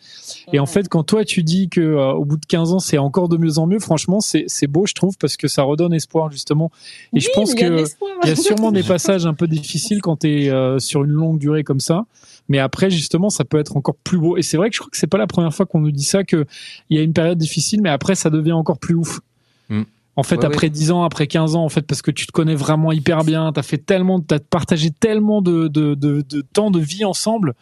Et 0.53 0.59
en 0.59 0.67
fait, 0.67 0.89
quand 0.89 1.03
toi 1.05 1.25
tu 1.25 1.43
dis 1.43 1.69
que 1.69 1.81
euh, 1.81 2.13
au 2.13 2.25
bout 2.25 2.37
de 2.37 2.47
15 2.47 2.73
ans, 2.73 2.79
c'est 2.79 2.99
encore 2.99 3.29
de 3.29 3.37
mieux 3.37 3.59
en 3.59 3.67
mieux, 3.67 3.79
franchement, 3.81 4.21
c'est 4.21 4.45
c'est 4.47 4.67
beau, 4.67 4.87
je 4.87 4.95
trouve, 4.95 5.17
parce 5.19 5.37
que 5.37 5.49
ça 5.49 5.63
redonne 5.63 5.93
espoir 5.95 6.31
justement. 6.31 6.71
Et 7.15 7.21
je 7.21 7.29
pense 7.35 7.55
que 7.55 7.85
il 8.25 8.29
y 8.29 8.33
a 8.33 8.37
sûrement 8.37 8.73
des 8.73 8.83
passages 8.85 9.27
un 9.27 9.35
peu 9.35 9.47
difficiles 9.49 10.01
quand 10.03 10.19
tu 10.21 10.47
es 10.47 10.79
sur 10.81 11.05
une 11.05 11.11
longue 11.11 11.39
durée 11.39 11.65
comme 11.65 11.81
ça. 11.81 12.05
Mais 12.49 12.59
après, 12.59 12.91
justement, 12.91 13.31
ça 13.31 13.45
peut 13.45 13.59
être 13.59 13.77
encore 13.77 13.97
plus 13.97 14.19
beau. 14.19 14.37
Et 14.37 14.43
c'est 14.43 14.57
vrai 14.57 14.71
que 14.71 14.75
je 14.75 14.81
crois 14.81 14.91
que 14.91 14.97
c'est 14.97 15.07
pas 15.07 15.19
la 15.19 15.27
première 15.27 15.55
fois 15.55 15.67
qu'on 15.67 15.81
nous 15.81 15.91
dit 15.91 16.05
ça, 16.05 16.25
que 16.25 16.47
il 16.89 16.97
y 16.97 17.01
a 17.01 17.03
une 17.03 17.13
période 17.13 17.39
difficile, 17.39 17.83
mais 17.83 17.91
après, 17.91 18.15
ça 18.15 18.31
devient 18.31 18.53
encore 18.53 18.79
plus 18.79 18.95
ouf. 18.95 19.21
Mm. 19.69 19.83
En 20.17 20.23
fait, 20.25 20.39
Ouais, 20.39 20.47
après 20.47 20.69
10 20.69 20.91
ans, 20.91 21.05
après 21.05 21.29
15 21.29 21.55
ans, 21.55 21.65
en 21.65 21.69
fait, 21.69 21.83
parce 21.83 22.03
que 22.03 22.11
tu 22.11 22.27
te 22.27 22.33
connais 22.33 22.57
vraiment 22.57 22.91
hyper 22.91 23.23
bien, 23.23 23.53
t'as 23.53 23.63
fait 23.63 23.79
tellement, 23.79 24.19
t'as 24.19 24.41
partagé 24.41 24.91
tellement 24.91 25.43
de, 25.43 25.69
de, 25.69 25.95
de, 25.95 26.23
de 26.23 26.41
temps 26.41 26.73
de 26.73 26.81
vie 26.81 27.05
ensemble, 27.05 27.55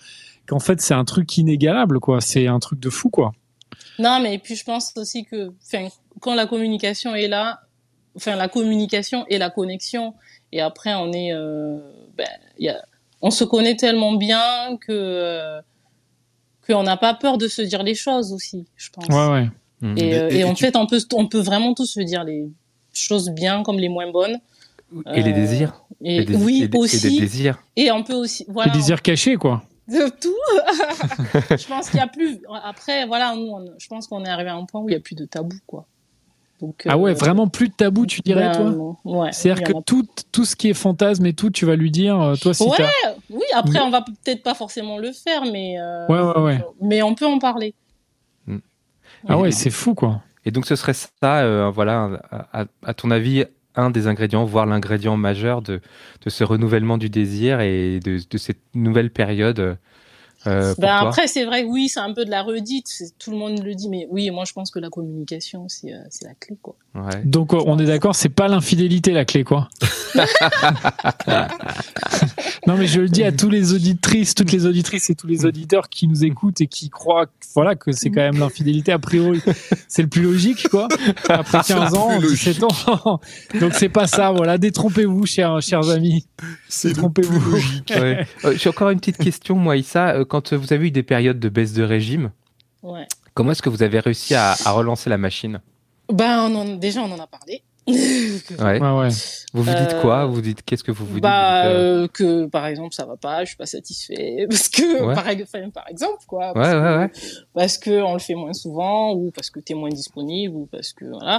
qu'en 0.46 0.61
fait, 0.61 0.81
c'est 0.81 0.94
un 0.94 1.05
truc 1.05 1.37
inégalable, 1.37 2.01
quoi. 2.01 2.22
C'est 2.22 2.46
un 2.46 2.59
truc 2.59 2.81
de 2.81 2.88
fou, 2.88 3.11
quoi. 3.11 3.33
Non, 3.99 4.20
mais 4.22 4.38
puis 4.38 4.57
je 4.57 4.64
pense 4.64 4.92
aussi 4.96 5.25
que, 5.25 5.53
quand 6.20 6.35
la 6.35 6.46
communication 6.46 7.14
est 7.14 7.29
là, 7.29 7.61
enfin, 8.16 8.37
la 8.37 8.49
communication 8.49 9.27
et 9.29 9.37
la 9.38 9.51
connexion, 9.51 10.14
et 10.53 10.61
après, 10.61 10.94
on 10.94 11.12
est, 11.12 11.33
euh, 11.33 11.79
ben, 12.16 12.27
il 12.59 12.66
y 12.66 12.68
a, 12.68 12.83
on 13.22 13.31
se 13.31 13.44
connaît 13.44 13.76
tellement 13.76 14.12
bien 14.14 14.76
que, 14.81 14.92
euh, 14.92 15.61
qu'on 16.66 16.83
n'a 16.83 16.96
pas 16.96 17.14
peur 17.14 17.38
de 17.38 17.48
se 17.48 17.62
dire 17.62 17.83
les 17.83 17.94
choses 17.94 18.33
aussi, 18.33 18.66
je 18.76 18.90
pense. 18.90 19.07
Ouais, 19.09 19.29
ouais. 19.33 19.48
Mm. 19.81 19.98
Et, 19.98 20.00
Et- 20.02 20.14
et 20.37 20.38
et 20.40 20.44
en 20.44 20.55
tu- 20.55 20.64
fait, 20.64 20.76
on 20.76 20.87
peut, 20.87 21.00
on 21.14 21.26
peut 21.26 21.40
vraiment 21.40 21.74
tous 21.74 21.87
se 21.87 22.00
dire 22.00 22.24
les 22.24 22.48
choses 22.92 23.29
bien 23.31 23.62
comme 23.62 23.79
les 23.79 23.88
moins 23.88 24.11
bonnes. 24.11 24.38
Et 25.14 25.22
les 25.22 25.33
Euh, 25.33 25.35
désirs. 25.35 25.85
Et, 26.02 26.16
Et 26.18 26.24
des- 26.24 26.37
oui, 26.37 26.68
aussi. 26.74 26.96
Et 27.09 27.11
des 27.11 27.20
désirs. 27.20 27.59
Et 27.74 27.90
on 27.90 28.02
peut 28.05 28.14
aussi, 28.14 28.44
voilà. 28.48 28.72
Les 28.72 28.79
désirs 28.79 29.02
cachés, 29.02 29.37
quoi. 29.37 29.62
de 29.88 30.09
tout. 30.20 30.35
je 31.57 31.66
pense 31.68 31.90
qu'il 31.90 31.98
y 31.98 32.02
a 32.02 32.07
plus. 32.09 32.40
Après, 32.64 33.07
voilà, 33.07 33.35
nous, 33.37 33.48
on- 33.52 33.72
je 33.79 33.87
pense 33.88 34.07
qu'on 34.09 34.24
est 34.24 34.29
arrivé 34.29 34.50
à 34.50 34.55
un 34.57 34.64
point 34.64 34.81
où 34.81 34.88
il 34.88 34.92
y 34.92 34.96
a 34.96 35.00
plus 35.00 35.14
de 35.14 35.24
tabou, 35.24 35.57
quoi. 35.66 35.87
Donc, 36.61 36.85
Ah 36.87 36.97
ouais, 36.97 37.11
euh, 37.11 37.14
vraiment 37.14 37.49
plus 37.49 37.69
de 37.69 37.75
tabou, 37.75 38.07
tu 38.07 38.21
dirais, 38.23 38.51
ben, 38.57 38.73
toi? 38.73 38.97
Ouais. 39.05 39.33
C'est-à-dire 39.33 39.64
que 39.64 39.79
a 39.79 39.83
tout, 39.83 40.07
tout 40.33 40.45
ce 40.47 40.57
qui 40.57 40.69
est 40.71 40.75
fantasme 40.75 41.27
et 41.27 41.35
tout, 41.35 41.51
tu 41.51 41.66
vas 41.66 41.77
lui 41.77 41.90
dire, 41.90 42.19
euh, 42.21 42.35
toi, 42.37 42.55
si 42.55 42.62
Ouais. 42.64 42.71
Oui, 43.31 43.42
après, 43.55 43.75
Mais- 43.75 43.81
on 43.81 43.90
va 43.90 44.01
peut-être 44.03 44.42
pas 44.42 44.55
forcément 44.55 44.97
le 44.99 45.12
faire, 45.12 45.42
mais. 45.51 45.79
euh, 45.79 46.07
Ouais, 46.09 46.21
ouais, 46.21 46.40
ouais. 46.42 46.64
Mais 46.81 47.03
on 47.03 47.14
peut 47.14 47.27
en 47.27 47.38
parler. 47.38 47.75
Ah 49.29 49.38
ouais, 49.38 49.51
c'est 49.51 49.71
fou, 49.71 49.95
quoi. 49.95 50.23
Et 50.45 50.51
donc, 50.51 50.66
ce 50.66 50.77
serait 50.77 50.92
ça, 50.95 51.40
euh, 51.40 51.71
voilà, 51.71 52.21
à, 52.31 52.62
à- 52.62 52.66
à 52.85 52.95
ton 52.95 53.11
avis, 53.11 53.45
un 53.75 53.90
des 53.90 54.07
ingrédients, 54.07 54.45
voire 54.45 54.64
l'ingrédient 54.66 55.16
majeur 55.16 55.61
de, 55.62 55.81
de 56.25 56.31
ce 56.31 56.45
renouvellement 56.45 56.97
du 56.99 57.11
désir 57.11 57.61
et 57.61 57.99
de, 58.01 58.19
de 58.31 58.38
cette 58.38 58.61
nouvelle 58.75 59.11
période 59.11 59.77
euh, 60.47 60.75
Ben 60.79 60.97
après, 60.97 61.27
c'est 61.27 61.45
vrai, 61.45 61.65
oui, 61.65 61.89
c'est 61.89 62.01
un 62.01 62.13
peu 62.13 62.25
de 62.25 62.31
la 62.31 62.43
redite. 62.43 63.03
Tout 63.19 63.31
le 63.31 63.37
monde 63.37 63.63
le 63.63 63.75
dit, 63.75 63.89
mais 63.89 64.07
oui, 64.11 64.31
moi, 64.31 64.45
je 64.45 64.53
pense 64.53 64.71
que 64.71 64.79
la 64.79 64.91
communication, 64.91 65.69
c'est 65.69 65.93
euh, 65.93 65.99
c'est 66.11 66.25
la 66.27 66.35
clé, 66.35 66.57
quoi. 66.61 66.77
Ouais. 66.97 67.23
Donc 67.25 67.53
euh, 67.53 67.63
on 67.67 67.79
est 67.79 67.85
d'accord, 67.85 68.15
c'est 68.17 68.31
pas 68.31 68.49
l'infidélité 68.49 69.13
la 69.13 69.25
clé 69.27 69.45
quoi. 69.45 69.69
non 72.67 72.77
mais 72.79 72.87
je 72.87 73.03
le 73.03 73.09
dis 73.09 73.23
à 73.23 73.33
tous 73.33 73.51
les 73.51 73.75
auditrices, 73.75 74.35
toutes 74.35 74.51
les 74.51 74.65
auditrices 74.65 75.11
et 75.11 75.15
tous 75.15 75.27
les 75.27 75.45
auditeurs 75.45 75.91
qui 75.91 76.09
nous 76.09 76.25
écoutent 76.25 76.63
et 76.63 76.67
qui 76.67 76.89
croient 76.89 77.27
voilà 77.55 77.75
que 77.75 77.93
c'est 77.93 78.09
quand 78.09 78.23
même 78.23 78.39
l'infidélité 78.39 78.93
a 78.93 78.99
priori, 78.99 79.43
c'est 79.89 80.01
le 80.03 80.09
plus 80.09 80.23
logique 80.23 80.69
quoi. 80.71 80.89
Après 81.29 81.61
15 81.67 81.95
ans, 81.95 82.19
plus 82.19 82.31
17 82.31 82.63
ans. 82.63 83.21
Donc 83.61 83.75
c'est 83.75 83.91
pas 83.91 84.07
ça, 84.07 84.31
voilà, 84.31 84.57
détrompez-vous 84.57 85.27
chers 85.27 85.61
chers 85.61 85.91
amis. 85.91 86.25
Détrompez-vous. 86.85 87.57
Ouais. 87.97 88.27
Euh, 88.45 88.55
J'ai 88.57 88.69
encore 88.69 88.91
une 88.91 88.99
petite 88.99 89.17
question, 89.17 89.57
moi, 89.57 89.77
Issa. 89.77 90.17
Euh, 90.17 90.25
Quand 90.40 90.57
vous 90.57 90.72
avez 90.72 90.87
eu 90.88 90.90
des 90.90 91.03
périodes 91.03 91.38
de 91.40 91.49
baisse 91.49 91.72
de 91.72 91.83
régime, 91.83 92.31
Ouais. 92.83 93.07
comment 93.35 93.53
est-ce 93.53 93.62
que 93.62 93.68
vous 93.70 93.83
avez 93.83 94.01
réussi 94.01 94.35
à, 94.35 94.53
à 94.64 94.70
relancer 94.72 95.11
la 95.11 95.18
machine? 95.18 95.61
Ben, 96.12 96.49
on 96.51 96.55
en- 96.55 96.77
déjà, 96.77 97.01
on 97.03 97.11
en 97.12 97.18
a 97.18 97.27
parlé. 97.27 97.62
ouais. 97.88 98.81
Ouais. 98.81 99.09
Vous 99.55 99.62
vous 99.62 99.70
dites 99.75 99.92
Euh, 99.92 100.01
quoi 100.03 100.27
Vous 100.27 100.40
dites 100.40 100.62
qu'est-ce 100.64 100.83
que 100.83 100.90
vous 100.90 101.07
vous 101.07 101.20
bah, 101.20 101.62
dites 101.62 101.70
euh, 101.72 102.03
euh, 102.03 102.09
que 102.09 102.46
par 102.46 102.66
exemple 102.66 102.92
ça 102.94 103.05
va 103.07 103.16
pas, 103.16 103.44
je 103.44 103.51
suis 103.51 103.57
pas 103.57 103.66
satisfait 103.66 104.44
parce 104.51 104.68
que 104.68 105.05
Ouais. 105.05 105.14
par, 105.14 105.25
enfin, 105.29 105.70
par 105.70 105.88
exemple 105.88 106.25
quoi. 106.27 106.49
Ouais, 106.49 106.53
parce 106.55 106.68
ouais, 106.68 106.75
que- 106.75 106.99
ouais. 106.99 107.11
Parce 107.55 107.79
que 107.79 108.03
on 108.03 108.14
le 108.14 108.18
fait 108.18 108.35
moins 108.35 108.53
souvent 108.55 109.12
ou 109.14 109.31
parce 109.31 109.51
que 109.51 109.61
tu 109.61 109.72
es 109.72 109.77
moins 109.77 109.88
disponible 109.90 110.57
ou 110.57 110.66
parce 110.66 110.92
que 110.92 111.05
voilà. 111.05 111.38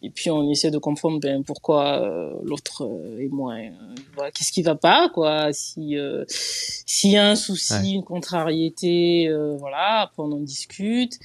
Et 0.00 0.10
puis 0.10 0.30
on 0.30 0.48
essaie 0.50 0.70
de 0.70 0.78
comprendre 0.78 1.18
ben 1.18 1.42
pourquoi 1.42 2.00
euh, 2.02 2.32
l'autre 2.44 2.84
euh, 2.84 3.20
est 3.20 3.28
moins. 3.28 3.58
euh, 3.58 3.70
voilà, 4.14 4.30
qu'est-ce 4.30 4.52
qui 4.52 4.62
va 4.62 4.76
pas 4.76 5.08
quoi 5.08 5.52
Si 5.52 5.96
s'il 6.28 7.10
y 7.10 7.16
a 7.16 7.28
un 7.30 7.34
souci, 7.36 7.72
Ouais. 7.74 7.90
une 7.90 8.04
contrariété, 8.04 9.28
voilà. 9.58 10.02
Après 10.02 10.22
on 10.22 10.32
en 10.32 10.40
discute. 10.40 11.18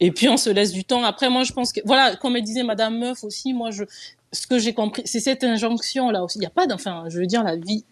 Et 0.00 0.10
puis 0.12 0.28
on 0.28 0.36
se 0.36 0.48
laisse 0.50 0.72
du 0.72 0.84
temps. 0.84 1.04
Après 1.04 1.28
moi 1.28 1.42
je 1.44 1.52
pense 1.52 1.72
que 1.72 1.80
voilà 1.84 2.16
comme 2.16 2.38
disait 2.40 2.62
Madame 2.62 2.98
Meuf 2.98 3.24
aussi. 3.24 3.52
Moi 3.52 3.70
je 3.72 3.84
ce 4.32 4.46
que 4.46 4.58
j'ai 4.58 4.72
compris 4.74 5.02
c'est 5.04 5.20
cette 5.20 5.44
injonction 5.44 6.10
là 6.10 6.22
aussi. 6.24 6.38
Il 6.38 6.42
y 6.42 6.46
a 6.46 6.50
pas 6.50 6.66
d'enfin. 6.66 7.04
Je 7.08 7.18
veux 7.18 7.26
dire 7.26 7.42
la 7.44 7.56
vie 7.56 7.84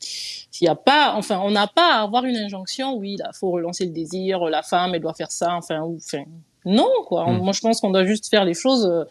s'il 0.00 0.66
y 0.66 0.68
a 0.68 0.74
pas, 0.74 1.14
enfin, 1.16 1.40
on 1.42 1.50
n'a 1.50 1.66
pas 1.66 1.94
à 1.94 2.02
avoir 2.02 2.24
une 2.26 2.36
injonction. 2.36 2.94
Oui, 2.96 3.16
là, 3.16 3.30
faut 3.32 3.50
relancer 3.50 3.86
le 3.86 3.92
désir. 3.92 4.40
La 4.50 4.62
femme, 4.62 4.94
elle 4.94 5.00
doit 5.00 5.14
faire 5.14 5.30
ça. 5.32 5.54
Enfin, 5.56 5.80
ou, 5.80 5.96
enfin, 5.96 6.24
non, 6.66 6.90
quoi. 7.06 7.24
On- 7.26 7.34
Mm. 7.34 7.38
moi, 7.42 7.52
je 7.54 7.60
pense 7.60 7.80
qu'on 7.80 7.90
doit 7.90 8.04
juste 8.04 8.28
faire 8.28 8.44
les 8.44 8.52
choses 8.52 9.06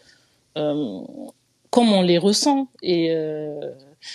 comme 0.54 1.92
on 1.92 2.02
les 2.02 2.18
ressent. 2.18 2.68
Et 2.82 3.10
euh, 3.14 3.70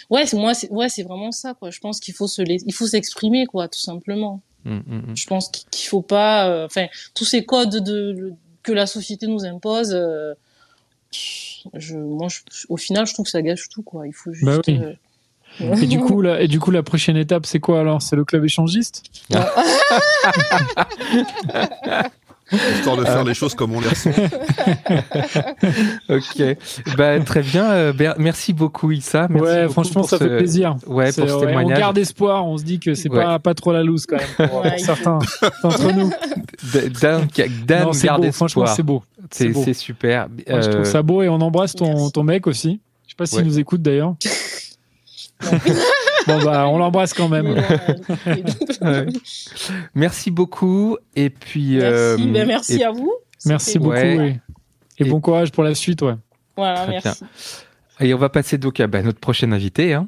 ouais, 0.10 0.26
c'est 0.26 0.38
moi, 0.38 0.54
c'est 0.54 0.70
ouais, 0.72 0.90
c'est 0.90 1.04
vraiment 1.04 1.32
ça, 1.32 1.54
quoi. 1.54 1.70
Je 1.72 1.80
pense 1.80 2.00
qu'il 2.00 2.14
faut 2.14 2.28
se, 2.28 2.42
il 2.48 2.74
faut 2.74 2.88
s'exprimer, 2.88 3.46
quoi, 3.46 3.68
tout 3.68 3.80
simplement. 3.80 4.42
Mm, 4.66 4.76
mm, 4.76 5.12
mm. 5.12 5.16
Je 5.16 5.28
pense 5.28 5.50
qu'il 5.50 5.88
faut 5.88 6.02
pas, 6.02 6.50
euh, 6.50 6.66
enfin, 6.66 6.88
tous 7.16 7.26
ces 7.26 7.46
codes 7.46 7.78
de 7.84 8.34
que 8.64 8.72
la 8.74 8.86
société 8.86 9.28
nous 9.28 9.46
impose. 9.46 9.92
euh, 9.94 10.34
je, 11.74 11.96
moi, 11.98 12.28
je- 12.30 12.66
au 12.70 12.78
final, 12.78 13.06
je 13.08 13.14
trouve 13.14 13.26
que 13.26 13.32
ça 13.32 13.42
gâche 13.42 13.70
tout, 13.70 13.82
quoi. 13.82 14.08
Il 14.08 14.14
faut 14.14 14.32
juste. 14.34 14.46
Bah 14.46 14.60
oui. 14.68 14.80
euh, 15.62 15.76
Et 15.82 15.88
du 15.88 16.00
coup, 16.00 16.22
là, 16.22 16.42
et 16.42 16.48
du 16.48 16.60
coup, 16.60 16.70
la 16.72 16.84
prochaine 16.84 17.18
étape, 17.18 17.46
c'est 17.46 17.60
quoi 17.60 17.80
alors? 17.80 18.02
C'est 18.02 18.16
le 18.18 18.26
club 18.26 18.44
échangiste 18.46 19.04
Histoire 22.52 22.96
de 22.98 23.04
faire 23.04 23.24
les 23.26 23.34
choses 23.34 23.54
comme 23.56 23.74
on 23.76 23.82
les 23.82 23.90
ressent. 23.90 24.10
Ok. 26.10 26.44
Bah, 26.98 27.20
très 27.20 27.42
bien. 27.42 27.70
euh, 27.72 27.94
Ber- 27.94 28.16
merci 28.18 28.54
beaucoup, 28.54 28.92
Issa. 28.92 29.28
Merci 29.30 29.46
Ouais, 29.46 29.62
beaucoup 29.64 29.74
franchement, 29.74 30.04
ça 30.04 30.18
ce- 30.18 30.24
fait 30.24 30.38
plaisir. 30.38 30.76
Ouais, 30.88 31.12
C'est- 31.12 31.22
pour 31.22 31.30
ce 31.30 31.36
ouais, 31.36 31.44
on 31.44 31.48
témoignage. 31.48 31.78
garde 31.80 31.98
espoir, 31.98 32.46
on 32.46 32.58
se 32.58 32.64
dit 32.64 32.80
que 32.80 32.94
c'est 32.96 33.10
Ouais. 33.10 33.24
pas, 33.24 33.40
pas 33.40 33.54
trop 33.54 33.72
la 33.74 33.84
loose 33.84 34.06
quand 34.06 34.18
même 34.18 34.50
pour, 34.50 34.62
Ouais, 34.64 34.72
pour 34.72 34.80
certains 34.80 35.20
d'entre 35.64 35.92
nous. 35.94 36.12
Dan, 37.02 37.28
Dan 37.66 37.92
garde 38.02 38.22
beau, 38.26 38.32
franchement, 38.32 38.64
espoir. 38.64 38.76
c'est 38.76 38.84
beau. 38.84 39.04
c'est 39.32 39.44
C'est 39.46 39.50
beau. 39.50 39.62
c'est 39.66 39.74
super. 39.74 40.28
Moi, 40.30 40.62
je 40.62 40.68
Euh, 40.70 40.74
trouve 40.74 40.86
ça 40.86 41.02
beau 41.02 41.22
et 41.24 41.30
on 41.30 41.42
embrasse 41.42 41.74
ton, 41.74 42.10
ton 42.10 42.24
mec 42.24 42.48
aussi. 42.48 42.80
Je 43.08 43.12
sais 43.12 43.16
pas 43.18 43.26
s'il 43.26 43.40
Ouais. 43.40 43.44
nous 43.46 43.60
écoute 43.60 43.82
d'ailleurs. 43.82 44.16
bon, 46.28 46.44
bah, 46.44 46.68
on 46.68 46.78
l'embrasse 46.78 47.14
quand 47.14 47.30
même. 47.30 47.48
ouais. 47.52 49.06
Merci 49.96 50.32
beaucoup. 50.32 50.98
Et 51.16 51.30
puis. 51.30 51.80
euh, 51.82 52.18
Merci, 52.18 52.32
ben, 52.32 52.48
merci 52.48 52.76
et- 52.78 52.84
à 52.86 52.92
vous. 52.92 53.12
Merci 53.46 53.80
beaucoup. 53.80 53.92
Ouais. 53.92 54.40
Et, 54.98 55.04
et 55.04 55.08
Et- 55.08 55.10
bon 55.10 55.20
courage 55.22 55.52
pour 55.52 55.64
la 55.64 55.76
suite, 55.76 56.02
ouais. 56.02 56.16
Voilà, 56.56 56.84
Très 56.84 56.92
merci. 57.04 57.24
Et 58.00 58.14
on 58.14 58.18
va 58.18 58.30
passer 58.30 58.58
donc 58.58 58.80
à 58.80 58.88
bah, 58.88 59.02
notre 59.02 59.20
prochain 59.20 59.52
invité. 59.52 59.94
Hein. 59.94 60.08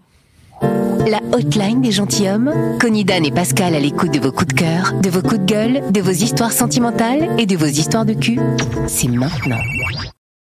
La 1.08 1.19
hotline 1.32 1.82
des 1.82 1.91
gentilshommes. 1.91 2.77
Connie 2.79 3.05
Dan 3.05 3.25
et 3.25 3.32
Pascal 3.32 3.73
à 3.73 3.79
l'écoute 3.79 4.13
de 4.13 4.19
vos 4.19 4.32
coups 4.32 4.53
de 4.53 4.60
cœur, 4.60 4.93
de 5.01 5.10
vos 5.10 5.21
coups 5.21 5.39
de 5.39 5.45
gueule, 5.45 5.91
de 5.91 6.01
vos 6.01 6.12
histoires 6.12 6.51
sentimentales 6.51 7.29
et 7.39 7.45
de 7.45 7.55
vos 7.55 7.65
histoires 7.65 8.05
de 8.05 8.13
cul. 8.13 8.39
C'est 8.88 9.08
maintenant. 9.08 9.58